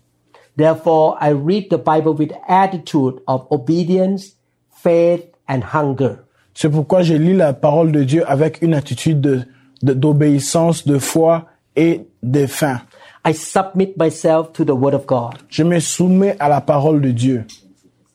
Therefore, 0.56 1.16
I 1.20 1.30
read 1.32 1.68
the 1.70 1.78
Bible 1.78 2.14
with 2.14 2.32
attitude 2.48 3.20
of 3.26 3.46
obedience, 3.50 4.34
faith, 4.70 5.24
and 5.48 5.60
hunger. 5.74 6.18
C'est 6.54 6.70
pourquoi 6.70 7.02
je 7.02 7.14
lis 7.14 7.34
la 7.36 7.52
parole 7.52 7.92
de 7.92 8.02
Dieu 8.04 8.24
avec 8.26 8.62
une 8.62 8.72
attitude 8.74 9.20
de- 9.20 9.42
de- 9.82 9.92
d'obéissance, 9.92 10.86
de, 10.86 10.98
foi 10.98 11.44
et 11.76 12.06
de 12.22 12.46
faim. 12.46 12.80
I 13.26 13.34
submit 13.34 13.92
myself 13.98 14.52
to 14.54 14.64
the 14.64 14.70
Word 14.70 14.94
of 14.94 15.04
God. 15.06 15.34
Je 15.50 15.62
me 15.64 15.78
soumets 15.80 16.36
à 16.38 16.48
la 16.48 16.60
parole 16.62 17.00
de 17.02 17.10
Dieu. 17.10 17.44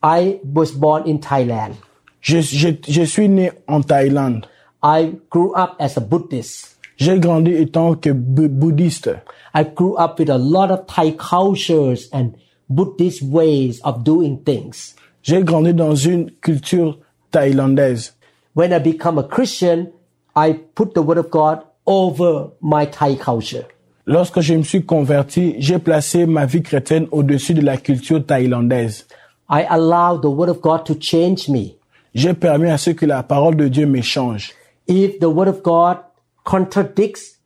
I 0.03 0.39
was 0.55 0.71
born 0.75 1.03
in 1.05 1.17
Thailand. 1.19 1.73
Je, 2.21 2.39
je- 2.41 2.69
je 2.87 3.03
suis 3.03 3.29
né 3.29 3.51
en 3.67 3.81
Thaïlande. 3.81 4.47
I 4.83 5.11
grew 5.29 5.53
up 5.55 5.71
as 5.79 5.97
a 5.97 6.01
Buddhist. 6.01 6.77
J'ai 6.97 7.19
grandi 7.19 7.51
étant 7.53 7.93
que 7.95 8.09
bouddhiste. 8.11 9.11
I 9.53 9.63
grew 9.63 9.95
up 9.95 10.19
with 10.19 10.29
a 10.29 10.37
lot 10.37 10.71
of 10.71 10.87
Thai 10.87 11.11
cultures 11.11 12.07
and 12.11 12.35
Buddhist 12.69 13.21
ways 13.21 13.81
of 13.81 14.03
doing 14.03 14.37
things. 14.45 14.95
J'ai 15.23 15.43
grandi 15.43 15.73
dans 15.73 15.95
une 15.95 16.31
culture 16.41 16.97
thaïlandaise. 17.31 18.11
When 18.53 18.73
I 18.73 18.79
become 18.79 19.17
a 19.17 19.23
Christian, 19.23 19.91
I 20.35 20.53
put 20.53 20.93
the 20.93 21.01
Word 21.01 21.17
of 21.17 21.29
God 21.29 21.63
over 21.85 22.51
my 22.61 22.85
Thai 22.85 23.15
culture. 23.15 23.65
Lorsque 24.05 24.39
je 24.39 24.55
me 24.55 24.63
suis 24.63 24.83
converti, 24.83 25.55
j'ai 25.59 25.79
placé 25.79 26.25
ma 26.25 26.45
vie 26.45 26.63
chrétienne 26.63 27.07
au-dessus 27.11 27.53
de 27.53 27.61
la 27.61 27.77
culture 27.77 28.19
thaïlandaise. 28.19 29.05
I 29.49 29.65
allow 29.69 30.17
the 30.17 30.29
Word 30.29 30.49
of 30.49 30.61
God 30.61 30.85
to 30.85 30.95
change 30.95 31.49
me. 31.49 31.75
J'ai 32.15 32.33
permis 32.33 32.69
à 32.69 32.77
ce 32.77 32.91
que 32.91 33.05
la 33.05 33.21
parole 33.21 33.55
de 33.55 33.67
Dieu 33.67 33.85
m'échange. 33.85 34.53
If 34.87 35.19
the 35.19 35.29
Word 35.29 35.49
of 35.49 35.61
God 35.61 35.97
contradicts 36.43 37.37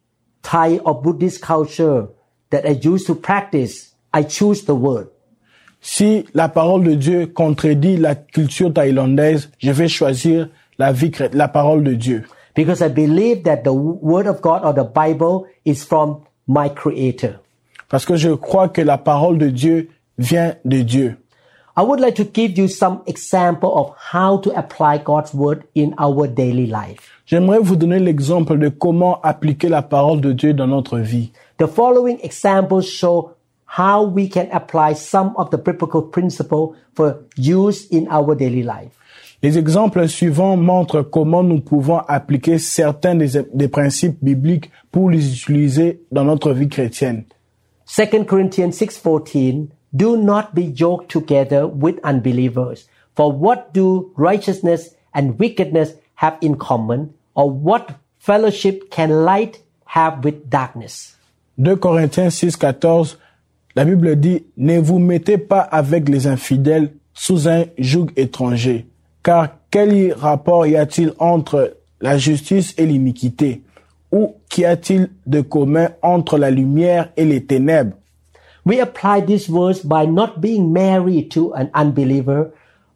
Thai 0.46 0.78
or 0.86 1.02
Buddhist 1.02 1.42
culture 1.42 2.08
that 2.52 2.68
I 2.68 2.80
used 2.80 3.08
to 3.08 3.16
practice, 3.16 3.96
I 4.14 4.24
choose 4.24 4.64
the 4.66 4.76
Word. 4.76 5.10
Si 5.82 6.26
la 6.34 6.50
parole 6.50 6.84
de 6.84 6.96
Dieu 6.96 7.26
contredit 7.28 7.98
la 7.98 8.14
culture 8.14 8.72
thaïlandaise, 8.72 9.50
je 9.58 9.72
vais 9.72 9.88
choisir 9.88 10.50
la 10.78 10.92
vie 10.92 11.12
la 11.34 11.48
parole 11.48 11.84
de 11.84 11.96
Dieu. 11.96 12.24
Because 12.56 12.84
I 12.84 12.90
believe 12.90 13.44
that 13.44 13.64
the 13.64 13.74
Word 13.74 14.28
of 14.28 14.42
God 14.42 14.64
or 14.64 14.74
the 14.74 14.84
Bible 14.84 15.48
is 15.66 15.84
from 15.84 16.22
my 16.48 16.70
Creator. 16.70 17.40
Parce 17.90 18.06
que 18.06 18.16
je 18.16 18.30
crois 18.36 18.70
que 18.70 18.82
la 18.82 19.00
parole 19.00 19.40
de 19.40 19.50
Dieu 19.50 19.90
vient 20.20 20.56
de 20.64 20.84
Dieu. 20.84 21.18
I 21.76 21.82
would 21.82 22.00
like 22.00 22.16
to 22.16 22.24
give 22.24 22.56
you 22.58 22.68
some 22.68 23.02
example 23.08 23.76
of 23.76 23.96
how 23.98 24.38
to 24.38 24.52
apply 24.58 25.00
God's 25.00 25.34
Word 25.34 25.64
in 25.74 25.96
our 25.98 26.28
daily 26.28 26.68
life. 26.68 27.15
J'aimerais 27.26 27.58
vous 27.58 27.76
donner 27.76 27.98
l'exemple 27.98 28.60
de 28.60 28.70
comment 28.70 29.20
appliquer 29.22 29.68
la 29.68 29.82
parole 29.82 30.22
de 30.22 30.32
Dieu 30.32 30.54
dans 30.54 30.68
notre 30.68 31.00
vie. 31.00 31.32
The 31.58 31.66
following 31.66 32.20
examples 32.22 32.84
show 32.84 33.32
how 33.66 34.06
we 34.06 34.30
can 34.30 34.46
apply 34.52 34.94
some 34.94 35.34
of 35.36 35.50
the 35.50 35.58
biblical 35.58 36.04
principle 36.04 36.76
for 36.94 37.24
use 37.36 37.88
in 37.92 38.06
our 38.12 38.36
daily 38.36 38.62
life. 38.62 38.92
Les 39.42 39.58
exemples 39.58 40.08
suivants 40.08 40.56
montrent 40.56 41.02
comment 41.02 41.44
nous 41.44 41.62
pouvons 41.62 41.98
appliquer 42.08 42.60
certains 42.60 43.16
des, 43.16 43.42
des 43.54 43.68
principes 43.70 44.24
bibliques 44.24 44.70
pour 44.92 45.10
les 45.10 45.34
utiliser 45.34 46.02
dans 46.12 46.26
notre 46.26 46.52
vie 46.52 46.70
chrétienne. 46.70 47.24
2 47.88 48.24
Corinthians 48.26 48.72
6:14 48.72 49.68
Do 49.94 50.16
not 50.16 50.54
be 50.54 50.72
yoked 50.78 51.10
together 51.10 51.66
with 51.66 51.96
unbelievers 52.04 52.88
for 53.16 53.32
what 53.32 53.74
do 53.74 54.12
righteousness 54.16 54.96
and 55.16 55.40
wickedness 55.40 55.96
have 56.16 56.38
in 56.42 56.56
common 56.56 57.10
or 57.36 57.50
what 57.50 57.92
fellowship 58.20 58.90
can 58.90 59.26
light 59.26 59.60
have 59.86 60.24
with 60.24 60.50
darkness? 60.50 61.18
2 61.58 61.78
Corinthiens 61.78 62.30
6, 62.30 62.58
14, 62.58 63.18
la 63.76 63.86
Bible 63.86 64.16
dit, 64.16 64.44
ne 64.58 64.80
vous 64.80 65.00
mettez 65.00 65.38
pas 65.38 65.62
avec 65.62 66.10
les 66.10 66.28
infidèles 66.28 66.92
sous 67.14 67.48
un 67.48 67.66
joug 67.78 68.08
étranger, 68.18 68.86
car 69.24 69.50
quel 69.72 70.14
rapport 70.14 70.68
y 70.68 70.76
a-t-il 70.76 71.14
entre 71.20 71.78
la 72.02 72.18
justice 72.18 72.74
et 72.78 72.86
l'iniquité? 72.86 73.62
Ou 74.12 74.36
qu'y 74.50 74.66
a-t-il 74.66 75.10
de 75.26 75.42
commun 75.42 75.90
entre 76.02 76.38
la 76.38 76.52
lumière 76.52 77.10
et 77.18 77.26
les 77.26 77.44
ténèbres? 77.44 77.96
We 78.66 78.80
apply 78.80 79.22
this 79.22 79.48
verse 79.48 79.84
by 79.84 80.06
not 80.08 80.40
being 80.40 80.74
married 80.74 81.30
to 81.32 81.54
an 81.54 81.70
unbeliever 81.74 82.52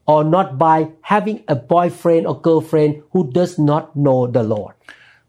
or 0.09 0.23
not 0.23 0.57
by 0.57 0.87
having 1.01 1.43
a 1.47 1.55
boyfriend 1.55 2.25
or 2.25 2.41
girlfriend 2.41 3.03
who 3.11 3.29
does 3.31 3.59
not 3.59 3.95
know 3.95 4.25
the 4.25 4.41
Lord. 4.41 4.73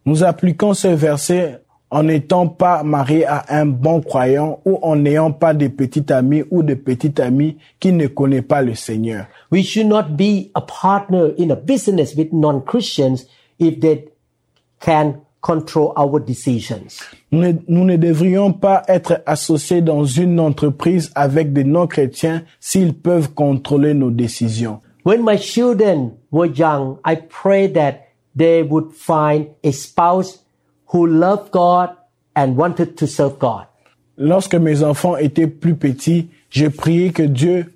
Nous 0.07 0.25
appliquons 0.25 0.73
ce 0.73 0.89
verset 0.89 1.61
en 1.91 2.05
n'étant 2.05 2.49
pas 2.49 2.83
marié 2.83 3.27
à 3.27 3.45
un 3.51 3.67
bon 3.67 4.01
croyant 4.01 4.61
ou 4.65 4.79
en 4.81 4.97
n'ayant 4.97 5.33
pas 5.33 5.53
de 5.53 5.69
petits 5.69 6.11
amis 6.11 6.45
ou 6.51 6.63
de 6.63 6.73
petites 6.73 7.21
amies 7.21 7.59
qui 7.79 7.93
ne 7.93 8.07
connaissent 8.07 8.47
pas 8.49 8.63
le 8.63 8.75
Seigneur. 8.75 9.27
We 9.53 9.63
should 9.63 9.89
not 9.89 10.17
be 10.17 10.51
a 10.55 10.63
partner 10.63 11.35
in 11.39 11.51
a 11.51 11.57
business 11.57 12.17
with 12.17 12.33
non-Christians 12.33 13.27
if 13.59 13.81
they 13.81 14.07
can 14.81 15.21
control 15.41 15.93
our 15.97 16.21
decisions. 16.21 17.01
Nous 17.33 17.41
ne, 17.41 17.53
nous 17.69 17.85
ne 17.85 17.97
devrions 17.97 18.53
pas 18.53 18.83
être 18.89 19.23
associés 19.27 19.81
dans 19.81 20.05
une 20.05 20.39
entreprise 20.39 21.11
avec 21.15 21.53
des 21.53 21.65
non-chrétiens 21.65 22.43
s'ils 22.61 22.95
peuvent 22.95 23.33
contrôler 23.33 23.95
nos 23.95 24.11
décisions. 24.11 24.81
When 25.05 25.25
my 25.25 25.39
children 25.39 26.13
were 26.31 26.47
young, 26.47 26.99
I 27.07 27.17
prayed 27.17 27.75
that 27.75 28.07
they 28.37 28.63
would 28.63 28.93
find 28.93 29.47
a 29.65 29.73
spouse 29.73 30.41
who 30.93 31.07
loved 31.07 31.51
God 31.53 31.91
and 32.37 32.57
wanted 32.57 32.97
to 32.97 33.07
serve 33.07 33.39
God. 33.39 33.65
Lorsque 34.19 34.55
mes 34.55 34.83
enfants 34.83 35.17
étaient 35.17 35.47
plus 35.47 35.75
petits, 35.75 36.29
j'ai 36.51 36.69
prié 36.69 37.13
que 37.13 37.23
Dieu 37.23 37.73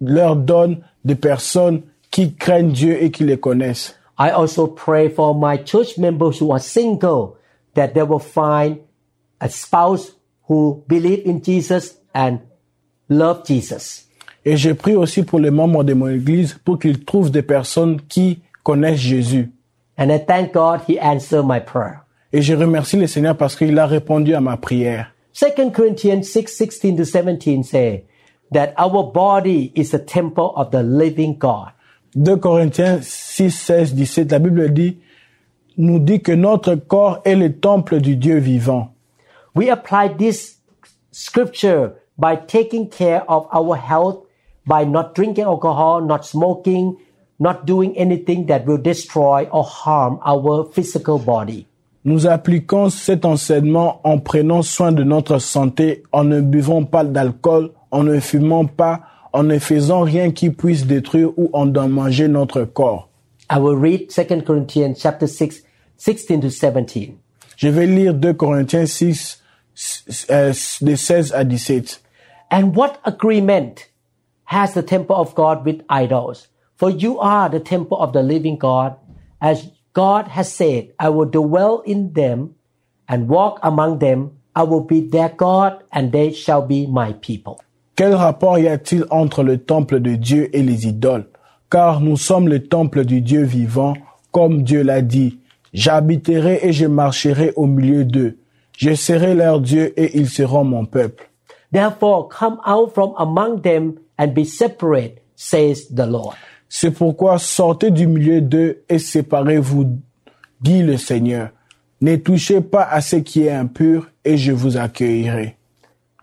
leur 0.00 0.36
donne 0.36 0.78
des 1.04 1.14
personnes 1.14 1.82
qui 2.10 2.34
craignent 2.34 2.72
Dieu 2.72 3.02
et 3.02 3.10
qui 3.10 3.24
les 3.24 3.38
connaissent. 3.38 3.96
I 4.18 4.30
also 4.30 4.66
pray 4.66 5.08
for 5.08 5.34
my 5.34 5.58
church 5.58 5.98
members 5.98 6.38
who 6.38 6.50
are 6.52 6.60
single 6.60 7.36
that 7.74 7.94
they 7.94 8.02
will 8.02 8.18
find 8.18 8.80
a 9.40 9.48
spouse 9.48 10.12
who 10.48 10.82
believe 10.88 11.26
in 11.26 11.42
Jesus 11.42 11.98
and 12.14 12.40
love 13.08 13.46
Jesus. 13.46 14.06
Et 14.44 14.56
j'ai 14.56 14.74
prié 14.74 14.96
aussi 14.96 15.22
pour 15.22 15.40
les 15.40 15.50
membres 15.50 15.84
de 15.84 15.92
mon 15.92 16.08
église 16.08 16.54
pour 16.64 16.78
qu'ils 16.78 17.04
trouvent 17.04 17.30
des 17.30 17.42
personnes 17.42 18.00
qui 18.08 18.40
connaissent 18.62 19.00
Jésus. 19.00 19.50
And 19.98 20.10
I 20.10 20.18
thank 20.18 20.52
God 20.52 20.82
he 20.88 20.98
answered 20.98 21.44
my 21.44 21.60
prayer. 21.60 22.02
Et 22.32 22.42
je 22.42 22.54
remercie 22.54 22.96
le 22.96 23.06
Seigneur 23.06 23.36
parce 23.36 23.56
qu'il 23.56 23.78
a 23.78 23.86
répondu 23.86 24.34
à 24.34 24.40
ma 24.40 24.56
prière. 24.56 25.12
2 25.34 25.70
Corinthians 25.70 26.22
6, 26.22 26.46
16 26.46 26.96
to 26.96 27.04
17 27.04 27.64
say 27.64 28.04
that 28.52 28.72
our 28.78 29.12
body 29.12 29.72
is 29.74 29.94
a 29.94 29.98
temple 29.98 30.52
of 30.56 30.70
the 30.70 30.82
living 30.82 31.36
God. 31.38 31.72
2 32.16 32.36
Corinthiens 32.38 33.00
6, 33.02 33.50
16, 33.50 33.94
17, 33.94 34.32
la 34.32 34.38
Bible 34.38 34.72
dit, 34.72 34.96
nous 35.76 35.98
dit 35.98 36.22
que 36.22 36.32
notre 36.32 36.74
corps 36.74 37.20
est 37.26 37.36
le 37.36 37.52
temple 37.52 38.00
du 38.00 38.16
Dieu 38.16 38.38
vivant. 38.38 38.88
We 39.54 39.68
apply 39.68 40.16
this 40.16 40.56
scripture 41.12 41.92
by 42.16 42.36
taking 42.46 42.88
care 42.88 43.22
of 43.28 43.46
our 43.52 43.76
health, 43.76 44.24
by 44.66 44.86
not 44.86 45.14
drinking 45.14 45.44
alcohol, 45.44 46.00
not 46.00 46.24
smoking, 46.24 46.96
not 47.38 47.66
doing 47.66 47.92
anything 47.98 48.46
that 48.46 48.64
will 48.66 48.80
destroy 48.80 49.46
or 49.52 49.64
harm 49.64 50.18
our 50.24 50.70
physical 50.72 51.18
body. 51.18 51.66
Nous 52.06 52.26
appliquons 52.26 52.88
cet 52.88 53.26
enseignement 53.26 54.00
en 54.04 54.20
prenant 54.20 54.62
soin 54.62 54.92
de 54.92 55.02
notre 55.02 55.38
santé, 55.38 56.02
en 56.12 56.24
ne 56.24 56.40
buvant 56.40 56.84
pas 56.84 57.04
d'alcool, 57.04 57.72
en 57.90 58.04
ne 58.04 58.20
fumant 58.20 58.64
pas, 58.64 59.02
en 59.36 59.42
ne 59.42 59.58
faisant 59.58 60.00
rien 60.00 60.30
qui 60.30 60.48
puisse 60.48 60.86
détruire 60.86 61.30
ou 61.36 61.50
endommager 61.52 62.26
notre 62.26 62.64
corps. 62.64 63.10
I 63.50 63.58
will 63.58 63.76
read 63.76 64.08
2 64.08 64.42
Corinthians 64.42 64.94
chapter 64.98 65.26
6, 65.26 65.62
16 65.98 66.40
to 66.40 66.48
17. 66.48 67.18
Je 67.56 67.68
vais 67.68 67.86
lire 67.86 68.14
2 68.14 68.32
Corinthiens 68.32 68.86
6, 68.86 69.42
euh, 70.30 70.52
de 70.80 70.96
16 70.96 71.32
à 71.34 71.44
17. 71.44 72.00
And 72.50 72.74
what 72.74 72.98
agreement 73.04 73.86
has 74.46 74.72
the 74.72 74.82
temple 74.82 75.16
of 75.16 75.34
God 75.34 75.66
with 75.66 75.82
idols? 75.90 76.48
For 76.76 76.90
you 76.90 77.18
are 77.20 77.50
the 77.50 77.60
temple 77.60 77.98
of 77.98 78.12
the 78.12 78.22
living 78.22 78.56
God. 78.56 78.94
As 79.42 79.68
God 79.92 80.28
has 80.28 80.50
said, 80.50 80.92
I 80.98 81.10
will 81.10 81.28
dwell 81.28 81.82
in 81.84 82.14
them 82.14 82.54
and 83.06 83.28
walk 83.28 83.58
among 83.62 83.98
them. 83.98 84.32
I 84.54 84.62
will 84.62 84.84
be 84.84 85.00
their 85.00 85.28
God 85.28 85.84
and 85.92 86.10
they 86.10 86.32
shall 86.32 86.62
be 86.62 86.86
my 86.86 87.12
people. 87.12 87.60
Quel 87.96 88.14
rapport 88.14 88.58
y 88.58 88.68
a-t-il 88.68 89.06
entre 89.08 89.42
le 89.42 89.56
temple 89.56 90.00
de 90.00 90.16
Dieu 90.16 90.54
et 90.54 90.62
les 90.62 90.86
idoles? 90.86 91.26
Car 91.70 92.02
nous 92.02 92.18
sommes 92.18 92.46
le 92.46 92.62
temple 92.62 93.06
du 93.06 93.22
Dieu 93.22 93.42
vivant, 93.42 93.94
comme 94.32 94.64
Dieu 94.64 94.82
l'a 94.82 95.00
dit. 95.00 95.40
J'habiterai 95.72 96.60
et 96.62 96.74
je 96.74 96.84
marcherai 96.84 97.54
au 97.56 97.64
milieu 97.66 98.04
d'eux. 98.04 98.36
Je 98.76 98.94
serai 98.94 99.34
leur 99.34 99.60
Dieu 99.60 99.98
et 99.98 100.18
ils 100.18 100.28
seront 100.28 100.64
mon 100.64 100.84
peuple. 100.84 101.30
Therefore, 101.72 102.28
come 102.28 102.58
out 102.66 102.92
from 102.92 103.14
among 103.16 103.62
them 103.62 103.94
and 104.18 104.28
be 104.34 104.44
separate, 104.44 105.22
says 105.34 105.88
the 105.88 106.06
Lord. 106.06 106.36
C'est 106.68 106.90
pourquoi 106.90 107.38
sortez 107.38 107.90
du 107.90 108.06
milieu 108.06 108.42
d'eux 108.42 108.82
et 108.90 108.98
séparez-vous, 108.98 109.86
dit 110.60 110.82
le 110.82 110.98
Seigneur. 110.98 111.48
Ne 112.02 112.16
touchez 112.16 112.60
pas 112.60 112.82
à 112.82 113.00
ce 113.00 113.16
qui 113.16 113.44
est 113.44 113.52
impur 113.52 114.10
et 114.22 114.36
je 114.36 114.52
vous 114.52 114.76
accueillerai. 114.76 115.56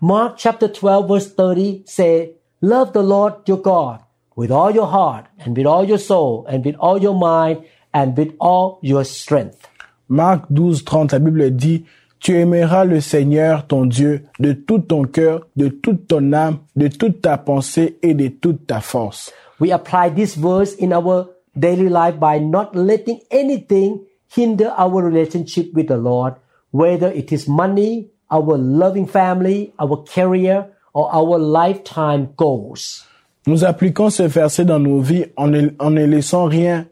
Mark 0.04 0.36
chapter 0.36 0.68
12 0.68 1.08
verse 1.08 1.32
30 1.32 1.84
say, 1.86 2.32
Love 2.60 2.92
the 2.92 3.02
Lord 3.02 3.48
your 3.48 3.56
God 3.56 4.00
with 4.36 4.50
all 4.50 4.70
your 4.70 4.86
heart 4.86 5.24
and 5.38 5.56
with 5.56 5.64
all 5.64 5.82
your 5.82 5.96
soul 5.96 6.44
and 6.46 6.62
with 6.62 6.76
all 6.76 7.00
your 7.00 7.14
mind 7.14 7.64
and 7.94 8.14
with 8.14 8.34
all 8.38 8.78
your 8.82 9.02
strength. 9.04 9.66
Marc 10.06 10.46
12, 10.54 10.82
30, 10.82 11.12
la 11.14 11.18
Bible 11.20 11.50
dit, 11.56 11.86
Tu 12.20 12.36
aimeras 12.36 12.84
le 12.84 13.00
Seigneur 13.00 13.66
ton 13.66 13.86
Dieu 13.86 14.28
de 14.38 14.52
tout 14.52 14.80
ton 14.80 15.04
cœur, 15.04 15.46
de 15.56 15.68
toute 15.68 16.06
ton 16.06 16.34
âme, 16.34 16.58
de 16.76 16.88
toute 16.88 17.22
ta 17.22 17.38
pensée 17.38 17.98
et 18.02 18.12
de 18.12 18.28
toute 18.28 18.66
ta 18.66 18.82
force. 18.82 19.32
We 19.58 19.72
apply 19.72 20.10
this 20.10 20.36
verse 20.36 20.74
in 20.78 20.92
our 20.92 21.30
daily 21.56 21.88
life 21.88 22.20
by 22.20 22.40
not 22.40 22.74
letting 22.74 23.20
anything 23.30 24.04
hinder 24.28 24.70
our 24.76 25.02
relationship 25.02 25.72
with 25.72 25.88
the 25.88 25.96
Lord, 25.96 26.34
whether 26.72 27.10
it 27.10 27.32
is 27.32 27.48
money, 27.48 28.10
our 28.34 28.58
loving 28.58 29.06
family, 29.06 29.72
our 29.78 30.02
career, 30.04 30.66
or 30.92 31.08
our 31.14 31.38
lifetime 31.38 32.28
goals. 32.36 33.04
Nous 33.46 33.64
appliquons 33.64 34.10
ce 34.10 34.24
verset 34.24 34.64
dans 34.64 34.80
nos 34.80 35.00
vies 35.00 35.26
en 35.36 35.48
ne 35.48 36.04
laissant 36.06 36.46
rien 36.46 36.86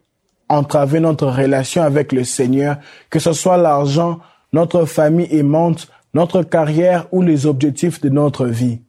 entraver 0.49 1.01
notre 1.01 1.27
relation 1.27 1.83
avec 1.83 2.13
le 2.13 2.25
Seigneur, 2.25 2.77
que 3.11 3.19
ce 3.19 3.33
soit 3.33 3.57
l'argent, 3.57 4.21
notre 4.53 4.85
famille 4.85 5.29
aimante, 5.35 5.89
notre 6.15 6.43
carrière 6.43 7.07
ou 7.11 7.23
les 7.23 7.47
objectifs 7.47 8.01
de 8.03 8.11
notre 8.11 8.47
vie. 8.47 8.81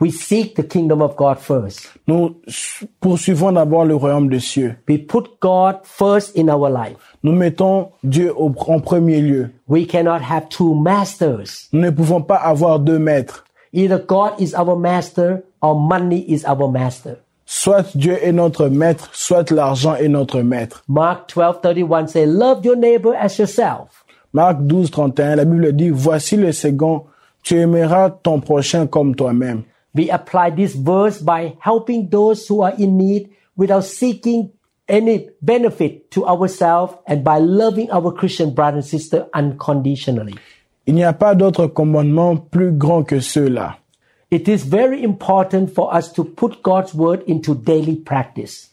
We 0.00 0.10
seek 0.10 0.54
the 0.56 0.62
kingdom 0.62 1.02
of 1.02 1.14
God 1.16 1.38
first. 1.38 1.88
Nous 2.06 2.36
poursuivons 3.00 3.52
d'abord 3.52 3.84
le 3.84 3.94
royaume 3.94 4.28
des 4.28 4.40
cieux. 4.40 4.76
We 4.88 4.98
put 4.98 5.24
God 5.40 5.76
first 5.84 6.36
in 6.38 6.48
our 6.48 6.70
life. 6.70 6.96
Nous 7.22 7.32
mettons 7.32 7.90
Dieu 8.02 8.32
au- 8.36 8.54
en 8.68 8.80
premier 8.80 9.20
lieu. 9.20 9.50
We 9.68 9.86
cannot 9.86 10.20
have 10.22 10.48
two 10.48 10.74
masters. 10.74 11.68
Nous 11.72 11.80
ne 11.80 11.90
pouvons 11.90 12.22
pas 12.22 12.36
avoir 12.36 12.78
deux 12.80 12.98
maîtres. 12.98 13.44
Either 13.72 13.98
God 14.04 14.32
is 14.38 14.54
our 14.54 14.76
master 14.76 15.42
or 15.60 15.74
money 15.78 16.24
is 16.28 16.44
our 16.46 16.68
master. 16.70 17.16
Soit 17.46 17.96
Dieu 17.96 18.16
est 18.22 18.32
notre 18.32 18.68
maître, 18.68 19.10
soit 19.12 19.50
l'argent 19.50 19.96
est 19.96 20.08
notre 20.08 20.40
maître. 20.42 20.82
Mark 20.88 21.28
12:31 21.28 22.06
say, 22.08 22.24
"Love 22.26 22.64
your 22.64 22.76
neighbor 22.76 23.12
as 23.18 23.38
yourself." 23.38 24.04
Marc 24.32 24.58
12, 24.60 24.90
31, 24.92 25.34
la 25.36 25.44
Bible 25.44 25.72
dit, 25.72 25.90
voici 25.90 26.36
le 26.36 26.52
second, 26.52 27.06
tu 27.42 27.56
aimeras 27.58 28.10
ton 28.10 28.38
prochain 28.40 28.86
comme 28.86 29.16
toi-même. 29.16 29.62
We 29.94 30.10
apply 30.10 30.50
this 30.50 30.74
verse 30.74 31.20
by 31.20 31.56
helping 31.60 32.08
those 32.08 32.46
who 32.46 32.62
are 32.62 32.74
in 32.78 32.96
need 32.96 33.30
without 33.56 33.84
seeking 33.84 34.52
any 34.88 35.30
benefit 35.42 36.10
to 36.12 36.26
ourselves 36.26 36.94
and 37.06 37.24
by 37.24 37.38
loving 37.38 37.90
our 37.90 38.12
Christian 38.12 38.54
brother 38.54 38.78
and 38.78 38.86
sister 38.86 39.28
unconditionally. 39.34 40.34
Il 40.86 40.94
n'y 40.94 41.04
a 41.04 41.12
pas 41.12 41.34
d'autre 41.34 41.66
commandement 41.66 42.36
plus 42.36 42.72
grand 42.72 43.04
que 43.04 43.20
ceux-là. 43.20 43.76
It 44.30 44.48
is 44.48 44.64
very 44.64 45.02
important 45.02 45.74
for 45.74 45.94
us 45.94 46.12
to 46.12 46.24
put 46.24 46.62
God's 46.62 46.94
word 46.94 47.22
into 47.26 47.54
daily 47.54 47.96
practice. 47.96 48.70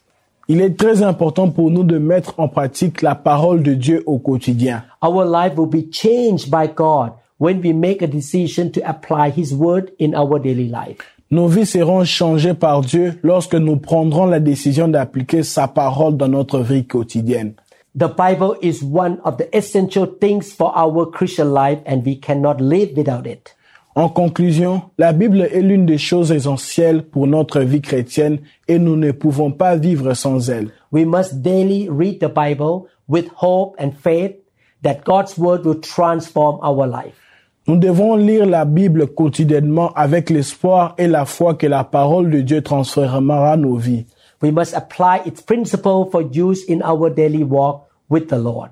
Il 0.48 0.62
est 0.62 0.80
très 0.80 1.02
important 1.02 1.52
pour 1.52 1.70
nous 1.70 1.84
de 1.84 1.98
mettre 1.98 2.34
en 2.38 2.48
pratique 2.48 3.02
la 3.02 3.16
parole 3.16 3.64
de 3.64 3.74
Dieu 3.74 4.04
au 4.06 4.18
quotidien. 4.18 4.84
Our 5.02 5.26
life 5.26 5.58
will 5.58 5.68
be 5.68 5.90
changed 5.92 6.50
by 6.50 6.68
God 6.74 7.14
when 7.38 7.62
we 7.62 7.74
make 7.74 8.01
a 8.01 8.08
decision 8.08 8.72
to 8.72 8.82
apply 8.88 9.29
His 9.29 9.53
word 9.53 9.91
in 10.00 10.15
our 10.15 10.39
daily 10.39 10.67
life. 10.67 11.00
Nos 11.29 11.48
vies 11.50 11.65
seront 11.65 12.06
changées 12.06 12.53
par 12.53 12.82
Dieu 12.82 13.20
lorsque 13.22 13.56
nous 13.56 13.75
prendrons 13.75 14.27
la 14.27 14.39
décision 14.39 14.88
d'appliquer 14.88 15.44
sa 15.44 15.67
parole 15.67 16.15
dans 16.15 16.29
notre 16.29 16.60
vie 16.60 16.86
quotidienne. 16.86 17.53
The 17.96 18.08
Bible 18.08 18.56
is 18.62 18.82
one 18.84 19.20
of 19.25 19.38
the 19.38 19.50
essential 19.53 20.06
things 20.06 20.53
for 20.53 20.72
our 20.75 21.10
Christian 21.12 21.51
life 21.53 21.79
and 21.86 22.03
we 22.06 22.15
cannot 22.15 22.62
live 22.62 22.96
without 22.96 23.25
it. 23.25 23.56
En 23.96 24.10
conclusion, 24.10 24.84
la 25.00 25.12
Bible 25.12 25.41
est 25.41 25.62
l'une 25.62 25.88
des 25.88 25.98
choses 25.98 26.32
essentielles 26.32 27.01
pour 27.03 27.25
notre 27.25 27.62
vie 27.62 27.82
chrétienne 27.82 28.38
et 28.67 28.77
nous 28.77 28.96
ne 28.96 29.12
pouvons 29.12 29.51
pas 29.51 29.75
vivre 29.75 30.13
sans 30.13 30.50
elle. 30.50 30.70
We 30.91 31.03
must 31.03 31.41
daily 31.41 31.89
read 31.89 32.20
the 32.20 32.29
Bible 32.29 32.86
with 33.10 33.29
hope 33.41 33.75
and 33.79 33.91
faith 34.01 34.36
that 34.84 35.03
God's 35.03 35.38
word 35.38 35.65
will 35.65 35.82
transform 35.82 36.60
our 36.62 36.88
life. 36.88 37.26
Nous 37.68 37.76
devons 37.78 38.16
lire 38.16 38.46
la 38.46 38.64
Bible 38.66 39.08
quotidiennement 39.08 39.92
avec 39.94 40.30
l'espoir 40.30 40.96
et 40.98 41.08
la 41.08 41.26
foi 41.26 41.54
que 41.56 41.68
la 41.68 41.84
parole 41.84 42.30
de 42.32 42.40
Dieu 42.40 42.62
transformera 42.62 43.58
nos 43.58 43.76
vies. 43.76 44.06
We 44.42 44.52
must 44.52 44.74
apply 44.76 45.22
its 45.26 45.42
principle 45.42 46.06
for 46.12 46.22
use 46.22 46.64
in 46.70 46.82
our 46.82 47.10
daily 47.10 47.44
walk 47.44 47.82
with 48.10 48.28
the 48.30 48.38
Lord. 48.38 48.70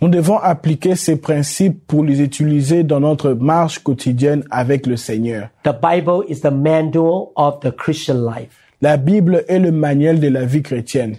Nous 0.00 0.08
devons 0.08 0.38
appliquer 0.38 0.94
ces 0.94 1.16
principes 1.16 1.86
pour 1.88 2.04
les 2.04 2.20
utiliser 2.20 2.84
dans 2.84 3.00
notre 3.00 3.32
marche 3.32 3.80
quotidienne 3.80 4.44
avec 4.50 4.86
le 4.86 4.96
Seigneur. 4.96 5.48
The 5.64 5.74
Bible 5.74 6.24
is 6.28 6.40
the 6.42 6.52
manual 6.52 7.30
of 7.34 7.60
the 7.60 7.72
Christian 7.74 8.24
life. 8.24 8.50
La 8.82 8.96
Bible 8.98 9.42
est 9.48 9.58
le 9.58 9.72
manuel 9.72 10.20
de 10.20 10.28
la 10.28 10.44
vie 10.44 10.62
chrétienne 10.62 11.16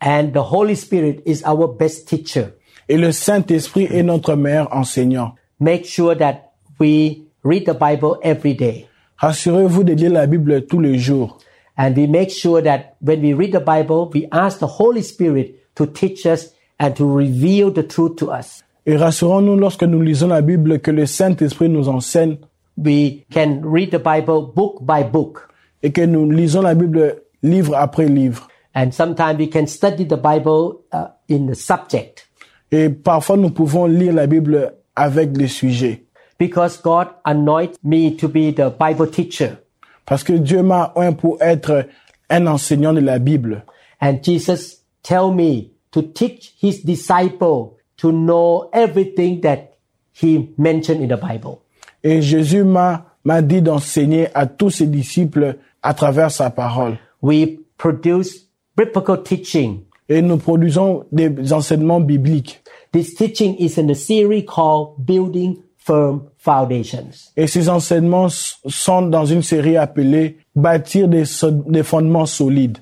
And 0.00 0.30
the 0.32 0.40
Holy 0.52 0.76
Spirit 0.76 1.20
is 1.26 1.42
our 1.44 1.68
best 1.68 2.08
teacher. 2.08 2.54
et 2.88 2.96
le 2.96 3.12
Saint-Esprit 3.12 3.88
est 3.90 4.02
notre 4.02 4.34
meilleur 4.34 4.74
enseignant. 4.74 5.34
Make 5.60 5.84
sure 5.84 6.16
that 6.16 6.49
we 6.80 7.22
read 7.44 7.66
the 7.66 7.74
Bible 7.74 8.18
every 8.22 8.54
day. 8.54 8.86
Rassurez-vous 9.18 9.84
de 9.84 9.92
lire 9.92 10.10
la 10.12 10.26
Bible 10.26 10.66
tous 10.66 10.80
les 10.80 10.98
jours 10.98 11.38
And 11.76 11.94
we 11.96 12.06
make 12.06 12.30
sure 12.30 12.60
that 12.62 12.96
when 13.00 13.20
we 13.22 13.32
read 13.32 13.52
the 13.52 13.60
Bible, 13.60 14.10
we 14.12 14.26
ask 14.32 14.58
the 14.58 14.66
Holy 14.66 15.02
Spirit 15.02 15.54
to 15.76 15.86
teach 15.86 16.26
us 16.26 16.48
and 16.78 16.94
to 16.96 17.04
reveal 17.06 17.70
the 17.70 17.82
truth 17.82 18.16
to 18.16 18.30
us. 18.30 18.62
et 18.86 18.96
rassurons-nous 18.96 19.56
lorsque 19.56 19.84
nous 19.84 20.00
lisons 20.00 20.28
la 20.28 20.40
Bible 20.42 20.80
que 20.80 20.90
le 20.90 21.04
Saint-Esprit 21.06 21.68
nous 21.68 21.88
enseigne 21.88 22.38
We 22.78 23.24
can 23.30 23.60
read 23.62 23.90
the 23.90 23.98
Bible 24.02 24.52
book 24.54 24.82
by 24.82 25.04
book. 25.04 25.48
et 25.82 25.92
que 25.92 26.00
nous 26.00 26.30
lisons 26.30 26.62
la 26.62 26.74
Bible 26.74 27.22
livre 27.42 27.74
après 27.76 28.06
livre. 28.06 28.48
And 28.74 28.90
sometimes 28.92 29.36
we 29.38 29.48
can 29.50 29.66
study 29.66 30.04
the 30.06 30.16
Bible 30.16 30.82
uh, 30.92 31.08
in 31.28 31.46
the 31.46 31.54
subject 31.54 32.26
Et 32.72 32.88
parfois 32.88 33.36
nous 33.36 33.50
pouvons 33.50 33.86
lire 33.86 34.14
la 34.14 34.26
Bible 34.26 34.74
avec 34.96 35.36
les 35.36 35.48
sujets. 35.48 36.04
Because 36.40 36.78
God 36.78 37.08
anointed 37.26 37.76
me 37.84 38.16
to 38.16 38.26
be 38.26 38.50
the 38.50 38.70
Bible 38.70 39.06
teacher. 39.06 39.58
Parce 40.06 40.24
que 40.24 40.38
Dieu 40.38 40.62
m'a 40.62 40.90
un 40.96 41.12
pour 41.12 41.36
être 41.42 41.86
un 42.30 42.46
enseignant 42.46 42.94
de 42.94 43.00
la 43.00 43.18
Bible. 43.18 43.62
And 44.00 44.24
Jesus 44.24 44.78
tell 45.02 45.30
me 45.30 45.72
to 45.92 46.00
teach 46.00 46.54
his 46.58 46.82
disciple 46.82 47.76
to 47.98 48.10
know 48.10 48.70
everything 48.72 49.42
that 49.42 49.76
he 50.14 50.48
mentioned 50.56 51.02
in 51.02 51.08
the 51.08 51.18
Bible. 51.18 51.60
Et 52.02 52.22
Jésus 52.22 52.64
m'a, 52.64 53.04
m'a 53.22 53.42
dit 53.42 53.60
d'enseigner 53.60 54.28
à 54.34 54.46
tous 54.46 54.70
ses 54.70 54.86
disciples 54.86 55.58
à 55.82 55.92
travers 55.92 56.30
sa 56.30 56.48
parole. 56.48 56.98
We 57.20 57.58
produce 57.76 58.46
biblical 58.74 59.22
teaching. 59.22 59.82
Et 60.08 60.22
nous 60.22 60.38
produisons 60.38 61.04
des 61.12 61.52
enseignements 61.52 62.00
bibliques. 62.00 62.62
This 62.92 63.14
teaching 63.14 63.56
is 63.58 63.78
in 63.78 63.90
a 63.90 63.94
series 63.94 64.46
called 64.46 64.94
Building 65.04 65.58
Firm 65.80 66.22
Foundations. 66.38 67.30
Et 67.36 67.46
ces 67.46 67.68
enseignements 67.68 68.28
sont 68.66 69.02
dans 69.02 69.24
une 69.24 69.42
série 69.42 69.76
appelée 69.76 70.38
Bâtir 70.54 71.08
des, 71.08 71.24
so- 71.24 71.50
des 71.50 71.82
fondements 71.82 72.26
solides. 72.26 72.78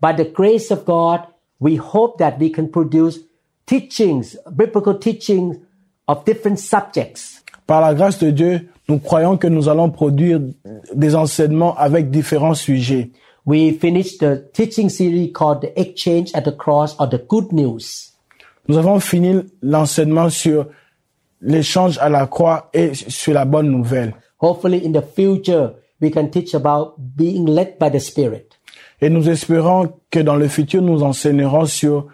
By 0.00 0.12
the 0.14 0.30
grace 0.32 0.70
of 0.70 0.84
God, 0.84 1.20
we 1.60 1.78
hope 1.78 2.18
that 2.18 2.36
we 2.38 2.50
can 2.52 2.66
produce 2.66 3.20
teachings, 3.66 4.36
biblical 4.54 4.98
teachings 4.98 5.56
of 6.06 6.24
different 6.24 6.58
subjects. 6.58 7.42
Par 7.66 7.80
la 7.80 7.94
grâce 7.94 8.18
de 8.18 8.30
Dieu, 8.30 8.68
nous 8.88 8.98
croyons 8.98 9.38
que 9.38 9.46
nous 9.46 9.68
allons 9.70 9.88
produire 9.90 10.40
des 10.94 11.14
enseignements 11.14 11.74
avec 11.78 12.10
différents 12.10 12.54
sujets. 12.54 13.10
We 13.46 13.72
finished 13.78 14.18
the 14.20 14.50
teaching 14.52 14.90
series 14.90 15.32
called 15.32 15.62
The 15.62 15.72
Exchange 15.78 16.30
at 16.34 16.42
the 16.42 16.54
Cross 16.54 16.96
or 16.98 17.08
the 17.08 17.22
Good 17.26 17.52
News. 17.52 18.12
Nous 18.68 18.76
avons 18.76 19.00
fini 19.00 19.40
l'enseignement 19.62 20.28
sur 20.30 20.66
l'échange 21.44 21.98
à 21.98 22.08
la 22.08 22.26
croix 22.26 22.68
et 22.72 22.94
sur 22.94 23.34
la 23.34 23.44
bonne 23.44 23.70
nouvelle. 23.70 24.14
Hopefully 24.40 24.84
in 24.84 24.92
the 24.92 25.02
future, 25.14 25.74
we 26.00 26.10
can 26.10 26.28
teach 26.28 26.54
about 26.54 26.94
being 26.98 27.46
led 27.46 27.78
by 27.78 27.90
the 27.90 28.00
Spirit. 28.00 28.46
Et 29.00 29.10
nous 29.10 29.28
espérons 29.28 29.92
que 30.10 30.20
dans 30.20 30.36
le 30.36 30.48
futur, 30.48 30.80
nous 30.82 31.02
enseignerons 31.02 31.66
sur 31.66 32.06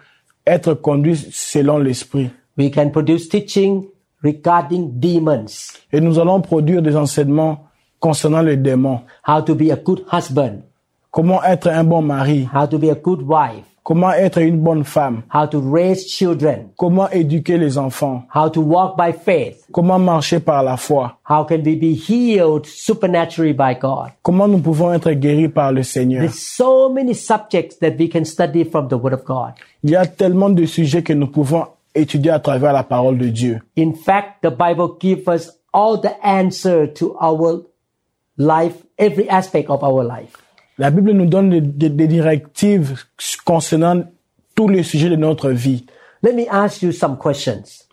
être 0.45 0.73
conduit 0.73 1.15
selon 1.31 1.77
l'esprit. 1.77 2.29
We 2.57 2.69
can 2.71 2.89
produce 2.89 3.29
teaching 3.29 3.87
regarding 4.23 4.99
demons, 4.99 5.73
Et 5.91 5.99
nous 6.01 6.19
allons 6.19 6.41
produire 6.41 6.81
des 6.81 6.95
enseignements 6.95 7.67
concernant 7.99 8.41
les 8.41 8.57
démons. 8.57 9.01
how 9.27 9.41
to 9.41 9.55
be 9.55 9.71
a 9.71 9.75
good 9.75 10.03
husband, 10.11 10.63
Comment 11.11 11.43
être 11.43 11.67
un 11.67 11.83
bon 11.83 12.01
mari. 12.01 12.47
how 12.53 12.65
to 12.67 12.77
be 12.77 12.89
a 12.89 12.95
good 12.95 13.21
wife, 13.21 13.65
Comment 13.83 14.11
être 14.13 14.39
une 14.39 14.59
bonne 14.59 14.83
femme? 14.83 15.23
how 15.33 15.47
to 15.47 15.59
raise 15.59 16.05
children, 16.07 16.69
Comment 16.77 17.09
éduquer 17.09 17.57
les 17.57 17.77
enfants? 17.77 18.23
how 18.33 18.47
to 18.49 18.61
walk 18.61 18.95
by 18.95 19.11
faith, 19.11 19.65
Comment 19.71 19.97
marcher 19.99 20.39
par 20.39 20.61
la 20.63 20.77
foi? 20.77 21.17
how 21.27 21.43
can 21.43 21.63
we 21.65 21.75
be 21.75 21.93
healed 21.95 22.65
supernaturally 22.67 23.53
by 23.53 23.73
God? 23.73 24.11
Comment 24.21 24.47
nous 24.47 24.59
pouvons 24.59 24.93
être 24.93 25.11
guéris 25.13 25.49
par 25.49 25.71
le 25.71 25.81
Seigneur? 25.83 26.21
There's 26.21 26.39
so 26.39 26.89
many 26.89 27.13
subjects 27.15 27.77
that 27.79 27.95
we 27.97 28.07
can 28.07 28.23
study 28.25 28.63
from 28.63 28.87
the 28.87 28.93
Word 28.97 29.13
of 29.13 29.23
God. 29.25 29.53
Il 29.83 29.89
y 29.89 29.95
a 29.95 30.05
tellement 30.05 30.49
de 30.51 30.65
sujets 30.65 31.01
que 31.01 31.13
nous 31.13 31.27
pouvons 31.27 31.65
étudier 31.95 32.31
à 32.31 32.39
travers 32.39 32.73
la 32.73 32.83
parole 32.83 33.17
de 33.17 33.29
Dieu. 33.29 33.59
In 33.77 33.93
fact, 33.93 34.43
the 34.43 34.51
Bible 34.51 34.95
gives 34.99 35.27
us 35.27 35.49
all 35.73 35.97
the 35.99 36.13
answer 36.23 36.85
to 36.93 37.15
our 37.19 37.63
life, 38.37 38.75
every 38.99 39.27
aspect 39.27 39.69
of 39.69 39.83
our 39.83 40.03
life. 40.03 40.37
La 40.81 40.89
Bible 40.89 41.11
nous 41.11 41.27
donne 41.27 41.51
des, 41.51 41.61
des- 41.61 41.89
des 41.91 42.07
directives 42.07 42.95
concernant 43.45 44.01
tous 44.55 44.67
les 44.67 44.81
sujets 44.81 45.09
de 45.11 45.15
notre 45.15 45.51
vie. 45.51 45.85
Let 46.23 46.33
me 46.33 46.45
ask 46.49 46.81
you 46.81 46.91
some 46.91 47.19
questions. 47.19 47.85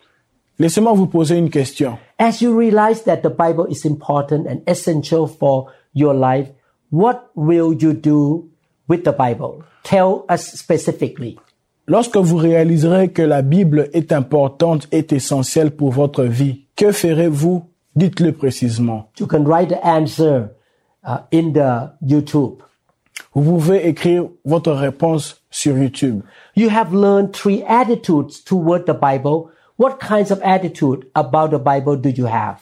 Laissez-moi 0.57 0.93
vous 0.93 1.05
poser 1.05 1.37
une 1.37 1.51
question. 1.51 1.99
As 2.17 2.41
you 2.41 2.51
realize 2.57 3.03
that 3.03 3.17
the 3.17 3.29
Bible 3.29 3.67
is 3.69 3.85
important 3.85 4.47
and 4.49 4.61
essential 4.65 5.27
for 5.27 5.67
your 5.93 6.15
life, 6.15 6.49
what 6.91 7.29
will 7.35 7.75
you 7.79 7.93
do 7.93 8.49
with 8.87 9.03
the 9.03 9.13
Bible? 9.15 9.63
Tell 9.83 10.23
us 10.27 10.41
specifically. 10.55 11.37
Lorsque 11.87 12.17
vous 12.17 12.37
réaliserez 12.37 13.09
que 13.09 13.21
la 13.21 13.43
Bible 13.43 13.89
est 13.93 14.11
importante 14.11 14.87
et 14.91 15.05
essentielle 15.13 15.69
pour 15.75 15.91
votre 15.91 16.23
vie, 16.23 16.65
que 16.75 16.91
ferez-vous? 16.91 17.65
Dites-le 17.95 18.31
précisément. 18.31 19.09
You 19.19 19.27
can 19.27 19.43
write 19.45 19.69
the 19.69 19.79
answer 19.83 20.49
uh, 21.05 21.17
in 21.31 21.51
the 21.53 21.91
YouTube. 22.01 22.63
Vous 23.33 23.43
pouvez 23.43 23.87
écrire 23.87 24.25
votre 24.43 24.71
réponse 24.71 25.41
sur 25.51 25.77
YouTube. 25.77 26.21
You 26.55 26.69
have 26.69 26.93
learned 26.93 27.31
three 27.31 27.63
attitudes 27.67 28.43
toward 28.43 28.85
the 28.85 28.93
Bible. 28.93 29.51
What 29.77 29.99
kinds 29.99 30.31
of 30.31 30.39
attitude 30.43 31.05
about 31.15 31.51
the 31.51 31.59
Bible 31.59 31.95
do 31.95 32.09
you 32.09 32.25
have? 32.25 32.57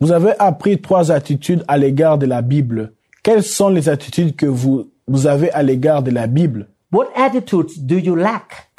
Vous 0.00 0.12
avez 0.12 0.32
appris 0.38 0.80
trois 0.80 1.10
attitudes 1.10 1.64
à 1.68 1.78
l'égard 1.78 2.18
de 2.18 2.26
la 2.26 2.42
Bible. 2.42 2.92
Quelles 3.22 3.42
sont 3.42 3.68
les 3.68 3.88
attitudes 3.88 4.36
que 4.36 4.46
vous, 4.46 4.90
vous 5.06 5.26
avez 5.26 5.50
à 5.52 5.62
l'égard 5.62 6.02
de 6.02 6.10
la 6.10 6.26
Bible? 6.26 6.68
What 6.92 7.08
attitudes 7.14 7.86
do 7.86 7.96
you 7.96 8.14
lack? 8.16 8.70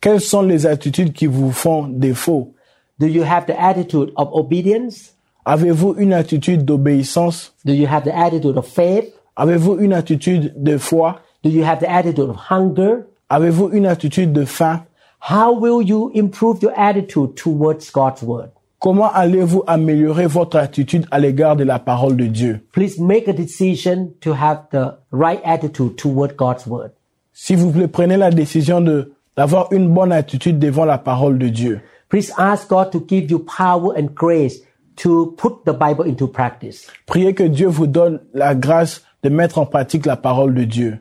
Quelles 0.00 0.20
sont 0.20 0.42
les 0.42 0.66
attitudes 0.66 1.12
qui 1.12 1.26
vous 1.26 1.50
font 1.50 1.88
défaut? 1.88 2.54
Do 2.98 3.06
you 3.06 3.22
have 3.24 3.46
the 3.46 3.58
attitude 3.58 4.12
of 4.16 4.28
obedience? 4.32 5.14
Avez-vous 5.44 5.94
une 5.98 6.12
attitude 6.12 6.64
d'obéissance? 6.64 7.52
Do 7.64 7.72
you 7.72 7.86
have 7.86 8.04
the 8.04 8.14
attitude 8.14 8.56
of 8.56 8.66
faith? 8.66 9.12
Avez-vous 9.36 9.78
une 9.80 9.92
attitude 9.92 10.52
de 10.56 10.78
foi? 10.78 11.20
Do 11.42 11.50
you 11.50 11.64
have 11.64 11.80
the 11.80 11.88
attitude 11.88 12.30
of 12.30 12.36
hunger? 12.50 13.04
Avez-vous 13.28 13.70
une 13.72 13.86
attitude 13.86 14.32
de 14.32 14.44
faim? 14.44 14.84
How 15.20 15.52
will 15.52 15.82
you 15.82 16.12
improve 16.14 16.62
your 16.62 16.72
attitude 16.76 17.34
towards 17.34 17.90
God's 17.90 18.22
word? 18.22 18.50
Comment 18.78 19.10
allez-vous 19.12 19.64
améliorer 19.66 20.26
votre 20.26 20.58
attitude 20.58 21.06
à 21.10 21.18
l'égard 21.18 21.56
de 21.56 21.64
la 21.64 21.78
parole 21.78 22.16
de 22.16 22.26
Dieu? 22.26 22.60
Please 22.72 23.00
make 23.00 23.26
a 23.28 23.32
decision 23.32 24.10
to 24.20 24.34
have 24.34 24.68
the 24.70 24.94
right 25.10 25.40
attitude 25.44 25.96
toward 25.96 26.36
God's 26.36 26.66
word. 26.66 26.90
S'il 27.32 27.56
vous 27.56 27.72
plaît, 27.72 27.88
prenez 27.88 28.16
la 28.16 28.30
décision 28.30 28.80
de 28.80 29.14
d'avoir 29.36 29.72
une 29.72 29.88
bonne 29.92 30.12
attitude 30.12 30.58
devant 30.58 30.84
la 30.84 30.98
parole 30.98 31.38
de 31.38 31.48
Dieu. 31.48 31.80
Please 32.08 32.32
ask 32.36 32.68
God 32.68 32.92
to 32.92 33.04
give 33.08 33.30
you 33.30 33.40
power 33.40 33.94
and 33.98 34.14
grace 34.14 34.60
to 34.96 35.34
put 35.36 35.64
the 35.64 35.72
Bible 35.72 36.06
into 36.06 36.28
practice. 36.28 36.86
Priez 37.06 37.34
que 37.34 37.42
Dieu 37.42 37.66
vous 37.66 37.86
donne 37.86 38.20
la 38.32 38.54
grâce 38.54 39.02
de 39.24 39.28
mettre 39.30 39.58
en 39.58 39.66
pratique 39.66 40.06
la 40.06 40.16
parole 40.16 40.54
de 40.54 40.64
Dieu. 40.64 40.98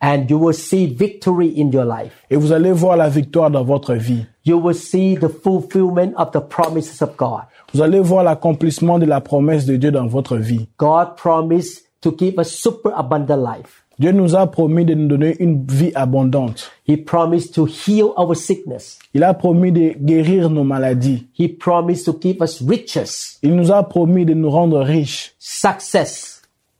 And 0.00 0.26
you 0.28 0.38
will 0.38 0.54
see 0.54 0.86
victory 0.86 1.54
in 1.56 1.70
your 1.70 1.84
life. 1.84 2.12
Et 2.30 2.36
vous 2.36 2.52
allez 2.52 2.72
voir 2.72 2.96
la 2.96 3.08
victoire 3.08 3.50
dans 3.50 3.64
votre 3.64 3.94
vie. 3.94 4.26
You 4.44 4.58
will 4.58 4.74
see 4.74 5.16
the 5.16 5.28
fulfillment 5.28 6.14
of 6.16 6.30
the 6.30 6.40
promises 6.40 7.02
of 7.02 7.16
God. 7.16 7.42
Vous 7.74 7.82
allez 7.82 8.00
voir 8.00 8.24
l'accomplissement 8.24 8.98
de 8.98 9.06
la 9.06 9.20
promesse 9.20 9.66
de 9.66 9.76
Dieu 9.76 9.90
dans 9.90 10.06
votre 10.06 10.36
vie. 10.36 10.68
God 10.78 11.16
promised 11.16 11.82
to 12.00 12.14
give 12.16 12.38
us 12.38 12.48
super 12.48 12.96
abundant 12.96 13.36
life. 13.36 13.84
Dieu 13.98 14.12
nous 14.12 14.36
a 14.36 14.46
promis 14.46 14.84
de 14.84 14.94
nous 14.94 15.08
donner 15.08 15.34
une 15.40 15.66
vie 15.66 15.90
abondante. 15.96 16.70
He 16.86 16.96
promised 16.96 17.52
to 17.54 17.66
heal 17.66 18.12
our 18.16 18.36
sickness. 18.36 19.00
Il 19.12 19.24
a 19.24 19.34
promis 19.34 19.72
de 19.72 19.94
guérir 19.98 20.48
nos 20.48 20.62
maladies. 20.62 21.26
He 21.36 21.48
promised 21.48 22.04
to 22.04 22.16
give 22.22 22.40
us 22.40 22.62
riches, 22.62 23.38
Il 23.42 23.56
nous 23.56 23.72
a 23.72 23.82
promis 23.82 24.24
de 24.24 24.34
nous 24.34 24.50
rendre 24.50 24.78
riches, 24.78 25.34
success, 25.40 26.37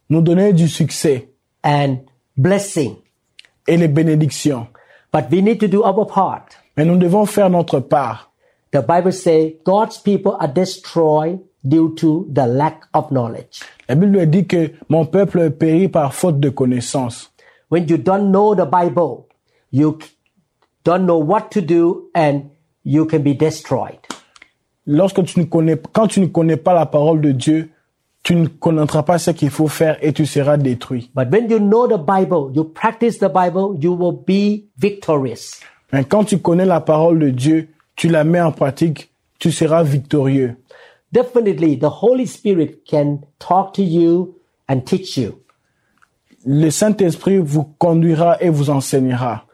nous 0.09 0.21
donner 0.23 0.53
du 0.53 0.69
succès 0.69 1.29
and 1.65 1.99
blessing. 2.37 2.97
et 3.69 3.77
les 3.77 3.89
bénédictions. 3.89 4.67
But 5.13 5.31
we 5.31 5.43
need 5.43 5.61
to 5.61 5.69
do 5.69 5.85
our 5.85 6.07
part. 6.07 6.47
Mais 6.77 6.85
nous 6.85 6.97
devons 6.97 7.27
faire 7.27 7.51
notre 7.51 7.81
part. 7.81 8.33
The 8.73 8.83
Bible 8.83 9.13
says 9.13 9.53
God's 9.65 9.99
people 9.99 10.37
are 10.41 10.49
destroyed 10.49 11.41
due 11.65 11.95
to 11.97 12.27
the 12.33 12.47
lack 12.47 12.83
of 12.95 13.11
knowledge. 13.11 13.61
La 13.89 13.95
Bible 13.95 14.27
dit 14.27 14.47
que 14.47 14.73
mon 14.89 15.07
peuple 15.07 15.51
périt 15.51 15.89
par 15.89 16.13
faute 16.13 16.41
de 16.41 16.51
connaissance. 16.51 17.31
When 17.71 17.87
you 17.89 17.99
don't 17.99 18.31
know 18.31 18.55
the 18.55 18.67
Bible, 18.67 19.27
you 19.71 19.99
don't 20.85 21.07
know 21.07 21.19
what 21.19 21.51
to 21.53 21.61
do 21.61 22.11
and 22.15 22.51
you 22.85 23.07
can 23.07 23.21
be 23.23 23.35
destroyed. 23.35 23.99
Lorsque 24.87 25.23
tu 25.25 25.41
ne 25.41 25.45
connais, 25.45 25.77
quand 25.93 26.09
tu 26.09 26.21
ne 26.21 26.27
connais 26.27 26.57
pas 26.57 26.73
la 26.73 26.87
parole 26.87 27.21
de 27.21 27.33
Dieu, 27.33 27.71
tu 28.29 28.37
ne 28.37 28.47
connaîtras 28.47 29.05
pas 29.05 29.17
ce 29.17 29.31
qu'il 29.31 29.49
faut 29.49 29.69
faire 29.69 29.97
et 30.03 30.13
tu 30.13 30.27
seras 30.27 30.59
détruit. 30.59 31.11
But 31.15 31.33
when 31.33 31.49
you 31.49 31.59
know 31.59 31.87
the 31.87 31.97
Bible, 31.97 32.53
you 32.55 32.63
practice 32.63 33.19
the 33.21 33.31
Bible, 33.33 33.79
you 33.81 33.95
will 33.95 34.13
be 34.13 34.67
victorious. 34.77 35.63
Mais 35.95 36.05
quand 36.05 36.25
tu 36.25 36.39
connais 36.39 36.67
la 36.67 36.83
parole 36.83 37.21
de 37.21 37.31
Dieu, 37.31 37.71
tu 37.97 38.09
la 38.09 38.25
mets 38.25 38.43
en 38.43 38.53
pratique, 38.53 39.11
tu 39.39 39.51
seras 39.51 39.83
victorieux. 39.83 40.57
Definitely, 41.11 41.79
the 41.79 41.89
Holy 42.03 42.27
Spirit 42.27 42.85
can 42.87 43.21
talk 43.39 43.73
to 43.73 43.83
you 43.83 44.35
and 44.69 44.81
teach 44.81 45.17
you. 45.17 45.39
Le 46.45 46.69
Saint-Esprit 46.69 47.39
vous 47.39 47.65
conduira 47.79 48.37
et 48.43 48.51
vous 48.51 48.69
enseignera. 48.69 49.47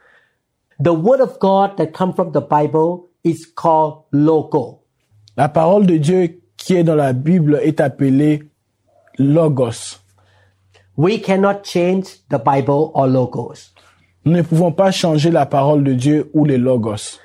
The 0.83 0.89
Word 0.89 1.21
of 1.21 1.39
God 1.39 1.77
that 1.77 1.93
comes 1.93 2.17
from 2.17 2.33
the 2.33 2.43
Bible 2.43 3.05
is 3.23 3.47
called 3.55 3.99
logo. 4.11 4.81
La 5.37 5.49
parole 5.49 5.87
de 5.87 5.97
Dieu 5.97 6.41
qui 6.57 6.75
est 6.75 6.83
dans 6.83 6.97
la 6.97 7.13
Bible 7.13 7.61
est 7.63 7.81
appelée 7.81 8.43
Logos. 9.19 9.99
We 10.97 11.19
cannot 11.19 11.65
change 11.65 12.19
the 12.29 12.39
Bible 12.39 12.93
or 12.95 13.07
logos. 13.07 13.73
Nous 14.25 14.33
ne 14.33 14.43
pouvons 14.43 14.73
pas 14.73 14.91
changer 14.91 15.31
la 15.31 15.45
parole 15.45 15.85
de 15.85 15.93
Dieu 15.93 16.31
ou 16.33 16.45
les 16.45 16.57
Logos. 16.57 17.19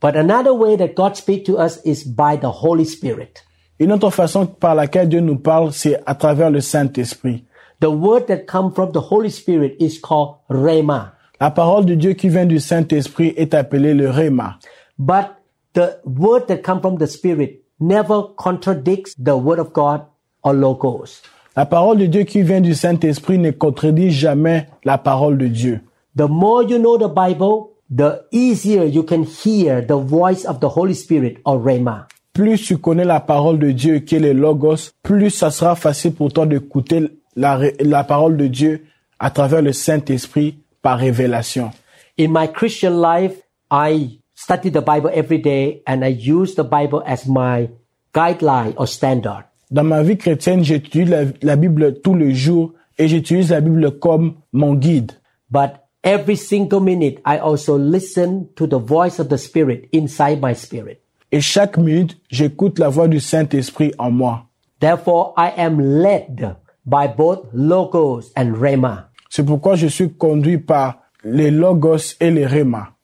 But 0.00 0.16
another 0.16 0.54
way 0.54 0.76
that 0.76 0.94
God 0.94 1.16
speaks 1.16 1.44
to 1.46 1.58
us 1.58 1.80
is 1.84 2.04
by 2.04 2.36
the 2.36 2.50
Holy 2.50 2.84
Spirit. 2.84 3.42
Une 3.78 3.92
autre 3.92 4.10
façon 4.10 4.46
par 4.46 4.74
laquelle 4.74 5.08
Dieu 5.08 5.20
nous 5.20 5.38
parle, 5.38 5.72
c'est 5.72 6.00
à 6.06 6.14
travers 6.14 6.50
le 6.50 6.60
Saint-Esprit. 6.60 7.44
The 7.80 7.90
word 7.90 8.26
that 8.28 8.46
comes 8.46 8.72
from 8.74 8.92
the 8.92 9.10
Holy 9.10 9.30
Spirit 9.30 9.76
is 9.78 9.98
called 10.00 10.36
Rhema. 10.48 11.12
La 11.40 11.50
parole 11.50 11.84
de 11.84 11.94
Dieu 11.94 12.14
qui 12.14 12.30
vient 12.30 12.46
du 12.46 12.58
Saint-Esprit 12.58 13.34
est 13.36 13.52
appelée 13.52 13.92
le 13.92 14.08
Réma. 14.08 14.58
But 14.98 15.36
the 15.74 15.98
word 16.06 16.46
that 16.48 16.62
comes 16.62 16.80
from 16.80 16.96
the 16.96 17.06
Spirit 17.06 17.62
never 17.78 18.22
contradicts 18.36 19.14
the 19.18 19.36
word 19.36 19.58
of 19.58 19.74
God 19.74 20.06
or 20.42 20.54
logos. 20.54 21.20
La 21.56 21.64
parole 21.64 21.96
de 21.96 22.04
Dieu 22.04 22.24
qui 22.24 22.42
vient 22.42 22.60
du 22.60 22.74
Saint-Esprit 22.74 23.38
ne 23.38 23.50
contredit 23.50 24.10
jamais 24.10 24.66
la 24.84 24.98
parole 24.98 25.38
de 25.38 25.46
Dieu. 25.46 25.80
The 26.14 26.28
more 26.28 26.62
you 26.62 26.78
know 26.78 26.98
the 26.98 27.08
Bible, 27.08 27.70
the 27.90 28.26
easier 28.30 28.84
you 28.84 29.02
can 29.02 29.22
hear 29.22 29.80
the 29.80 29.96
voice 29.96 30.44
of 30.44 30.60
the 30.60 30.68
Holy 30.68 30.94
Spirit 30.94 31.38
or 31.46 31.58
Rhema. 31.58 32.08
Plus 32.34 32.58
tu 32.58 32.76
connais 32.76 33.06
la 33.06 33.20
parole 33.20 33.58
de 33.58 33.70
Dieu 33.70 34.00
qui 34.00 34.16
est 34.16 34.20
le 34.20 34.34
Logos, 34.34 34.90
plus 35.02 35.30
ça 35.30 35.50
sera 35.50 35.74
facile 35.76 36.12
pour 36.12 36.30
toi 36.30 36.44
d'écouter 36.44 37.08
la, 37.36 37.58
la 37.80 38.04
parole 38.04 38.36
de 38.36 38.48
Dieu 38.48 38.84
à 39.18 39.30
travers 39.30 39.62
le 39.62 39.72
Saint-Esprit 39.72 40.58
par 40.82 40.98
révélation. 40.98 41.70
In 42.18 42.28
my 42.28 42.52
Christian 42.52 43.00
life, 43.00 43.32
I 43.70 44.20
study 44.34 44.70
the 44.70 44.84
Bible 44.84 45.10
every 45.14 45.38
day 45.38 45.82
and 45.86 46.04
I 46.04 46.08
use 46.08 46.54
the 46.54 46.64
Bible 46.64 47.02
as 47.06 47.26
my 47.26 47.70
guideline 48.12 48.74
or 48.76 48.86
standard. 48.86 49.44
Dans 49.70 49.84
ma 49.84 50.02
vie 50.02 50.16
chrétienne, 50.16 50.64
j'étudie 50.64 51.04
la, 51.04 51.24
la 51.42 51.56
Bible 51.56 52.00
tous 52.00 52.14
les 52.14 52.34
jours 52.34 52.72
et 52.98 53.08
j'utilise 53.08 53.50
la 53.50 53.60
Bible 53.60 53.98
comme 53.98 54.34
mon 54.52 54.74
guide. 54.74 55.12
But 55.50 55.80
every 56.02 56.36
single 56.36 56.80
minute, 56.80 57.18
I 57.26 57.38
also 57.38 57.76
listen 57.76 58.48
to 58.56 58.66
the 58.66 58.78
voice 58.78 59.18
of 59.18 59.28
the 59.28 59.38
Spirit 59.38 59.88
inside 59.92 60.40
my 60.40 60.54
spirit. 60.54 61.00
Et 61.32 61.40
chaque 61.40 61.76
minute, 61.76 62.16
j'écoute 62.30 62.78
la 62.78 62.88
voix 62.88 63.08
du 63.08 63.18
Saint-Esprit 63.18 63.92
en 63.98 64.10
moi. 64.10 64.46
Therefore, 64.80 65.34
I 65.36 65.52
am 65.56 65.80
led 65.80 66.56
by 66.84 67.08
both 67.08 67.46
logos 67.52 68.30
and 68.36 68.54
rhema. 68.54 69.10
C'est 69.28 69.44
pourquoi 69.44 69.74
je 69.74 69.88
suis 69.88 70.12
conduit 70.12 70.58
par 70.58 71.02
les 71.24 71.50
Logos 71.50 72.14
et 72.20 72.30
les 72.30 72.46
Réma. 72.46 72.94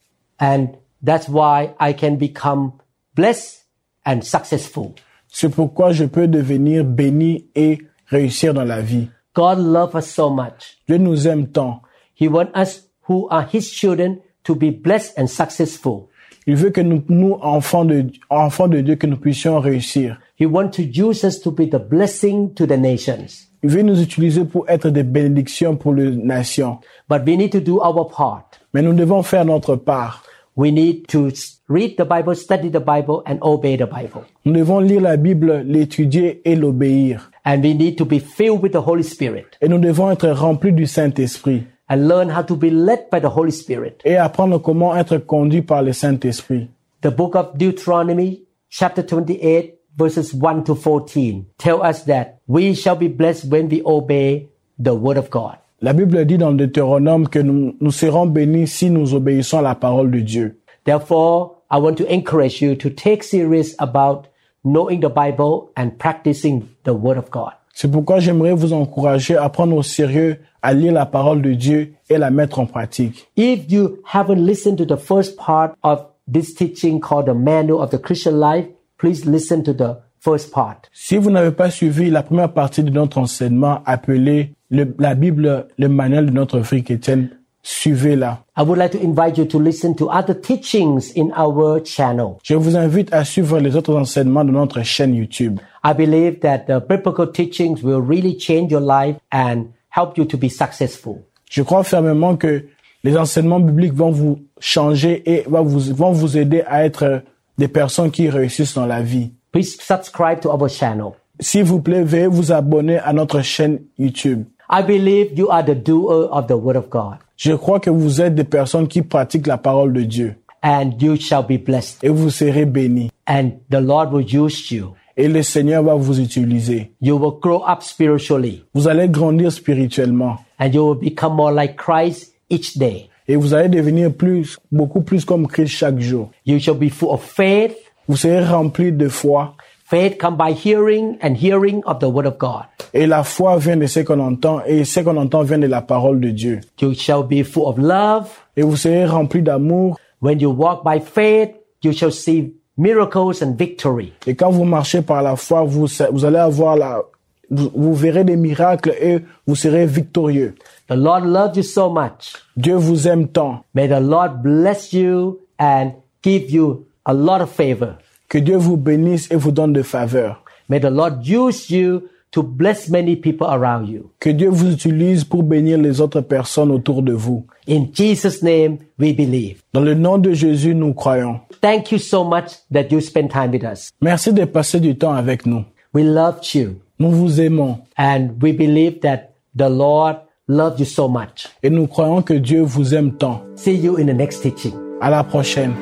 And 0.41 0.69
that's 1.05 1.29
why 1.29 1.75
I 1.81 1.93
can 1.93 2.17
become 2.17 2.73
blessed 3.15 3.67
and 4.07 4.23
successful. 4.23 4.95
C'est 5.33 5.49
pourquoi 5.49 5.93
je 5.93 6.05
peux 6.05 6.29
devenir 6.29 6.85
béni 6.85 7.47
et 7.55 7.79
réussir 8.07 8.53
dans 8.53 8.65
la 8.65 8.83
vie. 8.83 9.09
God 9.35 9.59
loves 9.59 9.95
us 9.95 10.07
so 10.07 10.29
much. 10.29 10.77
Dieu 10.87 10.99
nous 10.99 11.27
aime 11.27 11.49
tant. 11.49 11.81
He 12.21 12.29
wants 12.29 12.53
us 12.55 12.87
who 13.09 13.27
are 13.31 13.47
His 13.51 13.63
children 13.63 14.19
to 14.45 14.55
be 14.55 14.71
blessed 14.71 15.19
and 15.19 15.27
successful. 15.27 16.09
Il 16.47 16.57
veut 16.57 16.71
que 16.71 16.83
nous, 16.83 17.03
nous 17.09 17.39
enfants 17.41 17.87
de, 17.87 18.07
enfants 18.29 18.69
de 18.69 18.81
Dieu, 18.83 18.97
que 18.97 19.07
nous 19.07 19.17
puissions 19.17 19.59
réussir. 19.59 20.19
He 20.39 20.45
wants 20.45 20.73
to 20.73 20.83
use 20.83 21.25
us 21.25 21.41
to 21.41 21.51
be 21.51 21.67
the 21.67 21.79
blessing 21.79 22.53
to 22.55 22.67
the 22.67 22.77
nations. 22.77 23.49
Il 23.63 23.71
veut 23.71 23.83
nous 23.83 24.03
utiliser 24.03 24.45
pour 24.45 24.69
être 24.69 24.91
des 24.91 25.05
bénédictions 25.05 25.77
pour 25.77 25.95
les 25.95 26.11
nations. 26.11 26.79
But 27.09 27.23
we 27.27 27.39
need 27.39 27.53
to 27.53 27.61
do 27.61 27.81
our 27.81 28.07
part. 28.07 28.51
Mais 28.75 28.83
nous 28.83 28.93
devons 28.93 29.23
faire 29.23 29.45
notre 29.47 29.77
part. 29.77 30.25
We 30.55 30.71
need 30.71 31.07
to 31.09 31.31
read 31.69 31.97
the 31.97 32.05
Bible, 32.05 32.35
study 32.35 32.69
the 32.69 32.81
Bible, 32.81 33.23
and 33.27 33.39
obey 33.43 33.77
the 33.77 33.87
Bible. 33.87 34.25
Nous 34.45 34.53
devons 34.53 34.81
lire 34.81 35.01
la 35.01 35.17
Bible, 35.17 35.63
l'étudier 35.67 36.43
et 36.45 36.55
l'obéir. 36.57 37.31
And 37.45 37.63
we 37.63 37.75
need 37.75 37.97
to 37.99 38.05
be 38.05 38.19
filled 38.19 38.63
with 38.63 38.73
the 38.73 38.83
Holy 38.87 39.03
Spirit 39.03 39.47
Et 39.61 39.69
nous 39.69 39.79
devons 39.79 40.11
être 40.11 40.29
remplis 40.29 40.73
du 40.73 40.87
Saint-Esprit 40.87 41.65
and 41.89 42.07
learn 42.07 42.29
how 42.31 42.43
to 42.43 42.55
be 42.55 42.71
led 42.71 43.09
by 43.11 43.19
the 43.21 43.31
Holy 43.35 43.51
Spirit. 43.51 44.01
et 44.05 44.17
apprendre 44.17 44.59
comment 44.61 44.95
être 44.97 45.17
conduit 45.19 45.63
par 45.63 45.83
le 45.83 45.93
Saint-Esprit. 45.93 46.69
The 47.01 47.11
book 47.11 47.35
of 47.35 47.57
Deuteronomy, 47.57 48.43
chapter 48.69 49.03
28, 49.03 49.75
verses 49.99 50.33
1 50.35 50.65
to 50.65 50.75
14, 50.75 51.47
tell 51.59 51.83
us 51.83 52.05
that 52.05 52.39
we 52.47 52.75
shall 52.75 52.95
be 52.97 53.09
blessed 53.09 53.47
when 53.51 53.69
we 53.69 53.83
obey 53.85 54.49
the 54.79 54.95
word 54.95 55.17
of 55.17 55.31
God. 55.31 55.57
La 55.85 55.93
Bible 55.95 56.25
dit 56.27 56.39
dans 56.39 56.53
Deutéronome 56.53 57.27
que 57.27 57.41
nous, 57.41 57.75
nous 57.81 57.91
serons 57.91 58.27
bénis 58.27 58.69
si 58.69 58.89
nous 58.89 59.15
obéissons 59.15 59.59
à 59.59 59.63
la 59.63 59.75
parole 59.75 60.13
de 60.13 60.21
Dieu. 60.21 60.61
Therefore, 60.85 61.57
I 61.73 61.81
want 61.81 61.97
to 61.97 62.05
encourage 62.09 62.63
you 62.63 62.77
to 62.77 62.89
take 62.89 63.25
serious 63.25 63.75
about 63.81 64.29
knowing 64.63 65.01
the 65.01 65.11
Bible 65.13 65.73
and 65.77 65.99
practicing 65.99 66.69
the 66.85 66.93
word 66.93 67.19
of 67.19 67.31
God. 67.33 67.55
C'est 67.75 67.91
pourquoi 67.91 68.21
j'aimerais 68.21 68.55
vous 68.55 68.73
encourager 68.73 69.37
à 69.37 69.49
prendre 69.49 69.75
au 69.77 69.83
sérieux, 69.83 70.39
à 70.63 70.73
lire 70.73 70.93
la 70.93 71.05
parole 71.05 71.43
de 71.43 71.53
Dieu 71.55 71.95
et 72.09 72.17
la 72.17 72.31
mettre 72.31 72.61
en 72.61 72.67
pratique. 72.67 73.29
If 73.37 73.69
you 73.69 73.99
haven't 74.05 74.39
listened 74.39 74.79
to 74.79 74.85
the 74.85 75.01
first 75.01 75.37
part 75.37 75.75
of 75.83 76.07
this 76.33 76.55
teaching 76.55 77.01
called 77.01 77.27
the 77.27 77.35
manual 77.35 77.83
of 77.83 77.91
the 77.91 77.99
Christian 77.99 78.39
life, 78.39 78.67
please 78.99 79.27
listen 79.27 79.65
to 79.65 79.73
the 79.73 79.97
first 80.23 80.53
part. 80.53 80.77
Si 80.93 81.17
vous 81.17 81.31
n'avez 81.31 81.51
pas 81.53 81.71
suivi 81.71 82.11
la 82.11 82.23
première 82.23 82.53
partie 82.53 82.83
de 82.83 82.91
notre 82.91 83.19
enseignement 83.19 83.83
appelé 83.87 84.53
le- 84.71 84.95
la 84.99 85.15
Bible, 85.15 85.67
le 85.79 85.89
manuel 85.89 86.27
de 86.27 86.31
notre 86.33 86.59
vie 86.61 86.83
chrétienne, 86.83 87.31
suivez-la. 87.63 88.41
I 88.57 88.63
would 88.63 88.79
like 88.79 88.93
to 88.93 88.99
invite 89.05 89.39
you 89.39 89.45
to 89.47 89.59
listen 89.61 89.95
to 89.97 90.09
other 90.11 90.35
teachings 90.41 91.13
in 91.17 91.31
our 91.37 91.81
channel. 91.85 92.37
Je 92.43 92.55
vous 92.55 92.77
invite 92.77 93.13
à 93.13 93.25
suivre 93.25 93.59
les 93.61 93.77
autres 93.77 93.95
enseignements 93.97 94.45
de 94.45 94.51
notre 94.51 94.83
chaîne 94.83 95.15
YouTube. 95.15 95.59
I 95.85 95.95
believe 95.95 96.41
that 96.41 96.67
the 96.67 96.81
biblical 96.87 97.31
teachings 97.31 97.83
will 97.83 98.01
really 98.01 98.37
change 98.39 98.71
your 98.71 98.81
life 98.83 99.17
and 99.33 99.67
help 99.91 100.17
you 100.17 100.25
to 100.25 100.37
be 100.37 100.49
successful. 100.49 101.23
Je 101.51 101.63
crois 101.63 101.85
fermement 101.85 102.37
que 102.37 102.65
les 103.05 103.17
enseignements 103.17 103.61
bibliques 103.61 103.95
vont 103.95 104.11
vous 104.11 104.39
changer 104.61 105.23
et 105.31 105.45
vont 105.49 105.63
vous, 105.65 105.95
vont 105.95 106.13
vous 106.13 106.37
aider 106.39 106.63
à 106.67 106.85
être 106.85 107.23
des 107.59 107.69
personnes 107.69 108.11
qui 108.11 108.29
réussissent 108.31 108.75
dans 108.75 108.87
la 108.87 109.03
vie. 109.03 109.33
Please 109.53 109.77
subscribe 109.81 110.41
to 110.41 110.51
our 110.51 110.69
channel. 110.69 111.13
S'il 111.41 111.65
vous 111.65 111.81
plaît, 111.81 112.03
veuillez 112.03 112.27
vous 112.27 112.53
abonner 112.53 112.99
à 112.99 113.13
notre 113.13 113.43
chaîne 113.43 113.81
YouTube. 113.99 114.45
I 114.71 114.83
believe 114.83 115.37
you 115.39 115.51
are 115.51 115.65
the 115.65 115.75
doer 115.75 116.29
of 116.31 116.47
the 116.47 116.53
word 116.57 116.77
of 116.77 116.89
God 116.89 117.17
Je 117.37 117.53
crois 117.53 117.81
que 117.81 117.91
vous 117.91 118.21
êtes 118.23 118.35
des 118.35 118.45
personnes 118.45 118.89
qui 118.89 119.03
pratiquent 119.03 119.47
la 119.49 119.59
parole 119.59 119.93
de 119.93 120.03
Dieu 120.03 120.35
and 120.63 120.93
you 121.01 121.17
shall 121.17 121.43
be 121.43 121.59
blessed 121.63 121.99
et 122.03 122.09
vous 122.09 122.31
serez 122.31 122.65
bénis. 122.65 123.11
and 123.27 123.51
the 123.71 123.81
Lord 123.81 124.13
will 124.13 124.25
use 124.25 124.71
you. 124.71 124.95
Et 125.17 125.29
le 125.29 125.43
Seigneur 125.43 125.83
va 125.83 125.95
vous 125.95 126.21
utiliser. 126.21 126.93
You 127.03 127.17
will 127.19 127.39
grow 127.41 127.63
up 127.69 127.83
spiritually 127.83 128.65
Vous 128.73 128.89
allez 128.89 129.09
grandir 129.09 129.53
spirituellement 129.53 130.37
and 130.59 130.69
you 130.73 130.83
will 130.87 130.99
become 130.99 131.35
more 131.35 131.53
like 131.53 131.77
Christ 131.77 132.33
each 132.49 132.79
day. 132.79 133.09
et 133.29 133.37
vous 133.37 133.53
allez 133.53 133.69
devenir 133.69 134.13
plus, 134.13 134.59
beaucoup 134.71 135.03
plus 135.03 135.25
comme 135.25 135.47
Christ 135.47 135.75
chaque 135.75 135.99
jour. 135.99 136.31
You 136.47 136.59
shall 136.59 136.77
be 136.77 136.89
full 136.91 137.11
of 137.11 137.23
faith. 137.23 137.75
Vous 138.09 138.17
serez 138.17 138.45
rempli 138.45 138.93
de 138.93 139.09
foi 139.09 139.55
Faith 139.85 140.19
comes 140.19 140.37
by 140.39 140.53
hearing 140.53 141.19
and 141.23 141.35
hearing 141.35 141.83
of 141.85 141.99
the 141.99 142.05
word 142.09 142.27
of 142.27 142.39
God. 142.39 142.65
et 142.95 143.07
la 143.07 143.23
foi 143.25 143.59
vient 143.59 143.77
de 143.77 143.87
ce 143.87 144.01
qu'on 144.01 144.21
entend 144.21 144.61
et 144.67 144.85
ce 144.85 145.01
qu'on 145.01 145.17
entend 145.19 145.43
vient 145.43 145.59
de 145.59 145.67
la 145.67 145.83
parole 145.83 146.19
de 146.21 146.31
Dieu. 146.31 146.61
You 146.81 146.95
shall 146.95 147.23
be 147.23 147.43
full 147.45 147.65
of 147.67 147.77
love. 147.79 148.29
Et 148.57 148.63
vous 148.63 148.77
serez 148.77 149.05
rempli 149.05 149.43
d'amour 149.43 149.99
When 150.23 150.41
you 150.41 150.51
walk 150.51 150.83
by 150.85 150.99
faith, 151.01 151.51
you 151.83 151.93
shall 151.93 152.13
see 152.13 152.55
miracles 152.79 153.43
and 153.43 153.55
victory. 153.59 154.13
et 154.27 154.35
quand 154.35 154.51
vous 154.51 154.65
marchez 154.65 155.03
par 155.03 155.21
la 155.23 155.37
foi, 155.37 155.63
vous, 155.65 155.87
vous 156.13 156.25
allez 156.25 156.39
avoir 156.39 156.77
la, 156.77 157.03
vous, 157.51 157.71
vous 157.75 157.93
verrez 157.95 158.25
des 158.25 158.37
miracles 158.37 158.95
et 159.01 159.19
vous 159.47 159.57
serez 159.57 159.85
victorieux. 159.85 160.55
The 160.89 160.95
Lord 160.97 161.27
loves 161.27 161.57
you 161.57 161.63
so 161.63 161.91
much. 161.91 162.35
Dieu 162.57 162.77
vous 162.77 163.07
aime 163.09 163.29
tant. 163.29 163.65
May 163.75 163.89
the 163.89 164.01
Lord 164.01 164.43
bless 164.43 164.93
you 164.95 165.39
and 165.59 165.91
give 166.23 166.51
you 166.51 166.87
a 167.05 167.13
lot 167.13 167.41
of 167.41 167.51
favor. 167.51 167.97
Que 168.29 168.39
Dieu 168.39 168.57
vous 168.57 168.77
bénisse 168.77 169.31
et 169.31 169.37
vous 169.37 169.51
donne 169.53 169.73
de 169.73 169.83
faveur. 169.83 170.43
May 170.69 170.81
the 170.81 170.91
Lord 170.91 171.27
use 171.27 171.69
you 171.71 172.03
to 172.31 172.43
bless 172.43 172.89
many 172.89 173.15
people 173.15 173.47
around 173.47 173.89
you. 173.89 174.11
Que 174.21 174.31
Dieu 174.31 174.49
vous 174.49 174.73
utilise 174.73 175.23
pour 175.25 175.43
bénir 175.43 175.77
les 175.79 176.01
autres 176.01 176.23
personnes 176.23 176.71
autour 176.71 177.03
de 177.03 177.13
vous. 177.13 177.45
In 177.69 177.89
Jesus' 177.93 178.43
name, 178.43 178.79
we 178.99 179.13
believe. 179.15 179.61
Dans 179.75 179.83
le 179.83 179.95
nom 179.95 180.17
de 180.19 180.33
Jésus, 180.33 180.75
nous 180.75 180.95
croyons. 180.95 181.41
Thank 181.61 181.93
you 181.93 181.99
so 181.99 182.25
much 182.25 182.53
that 182.73 182.85
you 182.91 183.01
spend 183.01 183.29
time 183.31 183.51
with 183.53 183.65
us. 183.65 183.91
Merci 184.01 184.33
de 184.33 184.45
passer 184.47 184.81
du 184.81 184.97
temps 184.97 185.13
avec 185.13 185.45
nous. 185.45 185.65
We 185.95 186.05
loved 186.05 186.55
you 186.55 186.77
Nous 186.99 187.11
vous 187.11 187.41
aimons 187.41 187.81
and 187.99 188.31
we 188.41 188.53
believe 188.53 189.01
that 189.01 189.35
the 189.55 189.69
Lord 189.69 190.17
loved 190.49 190.79
you 190.81 190.87
so 190.87 191.07
much. 191.09 191.49
et 191.63 191.69
nous 191.69 191.87
croyons 191.87 192.23
que 192.23 192.35
Dieu 192.35 192.63
vous 192.63 192.95
aime 192.95 193.13
tant. 193.13 193.43
See 193.57 193.75
you 193.75 193.99
in 193.99 194.07
the 194.07 194.15
next 194.17 194.41
teaching. 194.43 194.73
À 195.03 195.11
la 195.11 195.23
prochaine. 195.23 195.73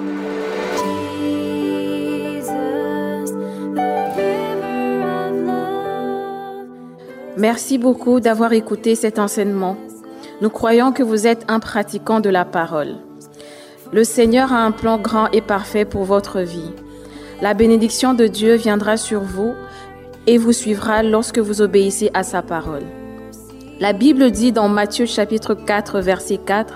Merci 7.40 7.78
beaucoup 7.78 8.20
d'avoir 8.20 8.52
écouté 8.52 8.94
cet 8.94 9.18
enseignement. 9.18 9.78
Nous 10.42 10.50
croyons 10.50 10.92
que 10.92 11.02
vous 11.02 11.26
êtes 11.26 11.46
un 11.48 11.58
pratiquant 11.58 12.20
de 12.20 12.28
la 12.28 12.44
parole. 12.44 12.96
Le 13.94 14.04
Seigneur 14.04 14.52
a 14.52 14.62
un 14.62 14.72
plan 14.72 14.98
grand 14.98 15.30
et 15.32 15.40
parfait 15.40 15.86
pour 15.86 16.04
votre 16.04 16.40
vie. 16.40 16.70
La 17.40 17.54
bénédiction 17.54 18.12
de 18.12 18.26
Dieu 18.26 18.56
viendra 18.56 18.98
sur 18.98 19.22
vous 19.22 19.54
et 20.26 20.36
vous 20.36 20.52
suivra 20.52 21.02
lorsque 21.02 21.38
vous 21.38 21.62
obéissez 21.62 22.10
à 22.12 22.24
sa 22.24 22.42
parole. 22.42 22.84
La 23.78 23.94
Bible 23.94 24.30
dit 24.30 24.52
dans 24.52 24.68
Matthieu 24.68 25.06
chapitre 25.06 25.54
4 25.54 26.00
verset 26.00 26.40
4, 26.44 26.74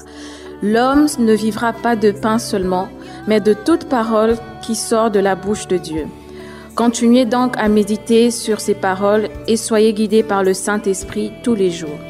L'homme 0.63 1.09
ne 1.19 1.35
vivra 1.35 1.75
pas 1.75 1.95
de 1.95 2.11
pain 2.11 2.39
seulement, 2.39 2.89
mais 3.27 3.41
de 3.41 3.53
toute 3.53 3.85
parole 3.91 4.37
qui 4.63 4.77
sort 4.77 5.11
de 5.11 5.21
la 5.21 5.35
bouche 5.35 5.69
de 5.69 5.77
Dieu. 5.77 6.07
Continuez 6.75 7.25
donc 7.25 7.57
à 7.57 7.69
méditer 7.69 8.33
sur 8.33 8.61
ces 8.61 8.75
paroles 8.75 9.29
et 9.47 9.57
soyez 9.57 9.93
guidés 9.93 10.25
par 10.25 10.43
le 10.43 10.55
Saint-Esprit 10.55 11.31
tous 11.45 11.55
les 11.55 11.71
jours. 11.71 12.01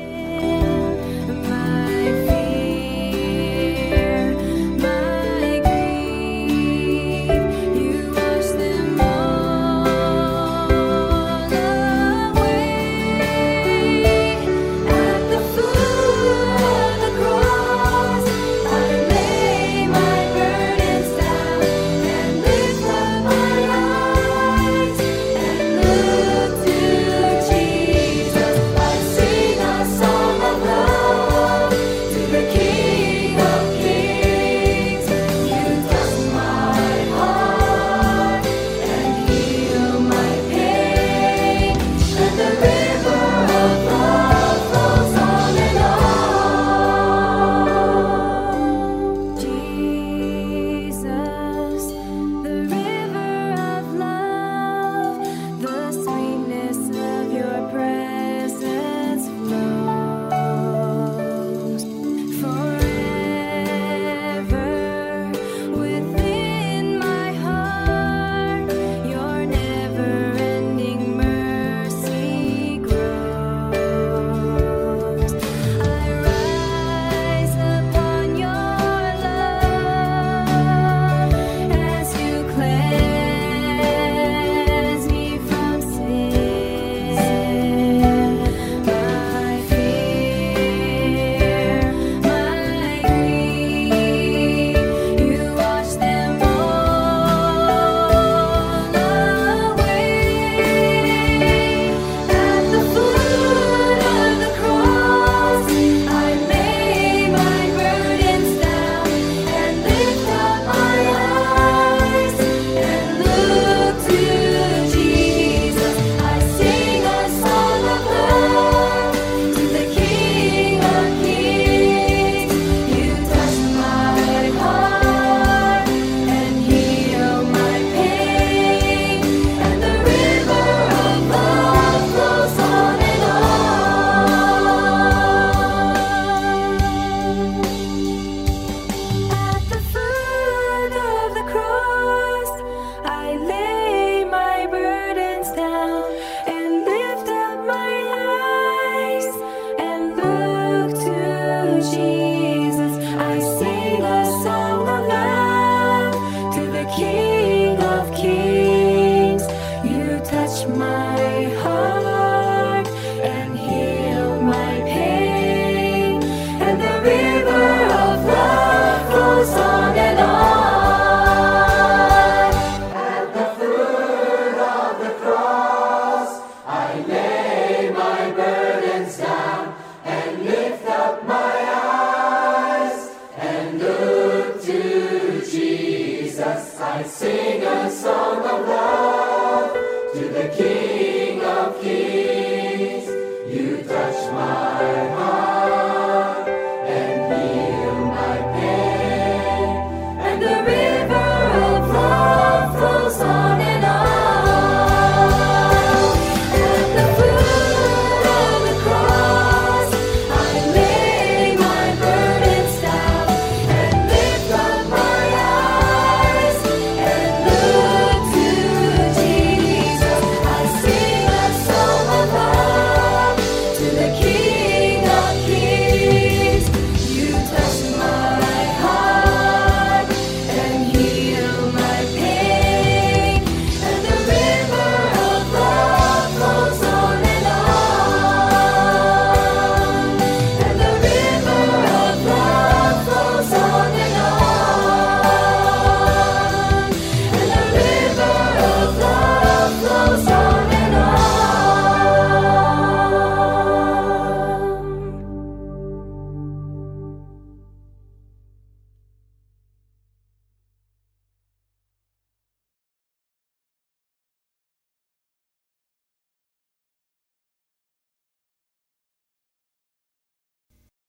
Jesus. 151.95 152.24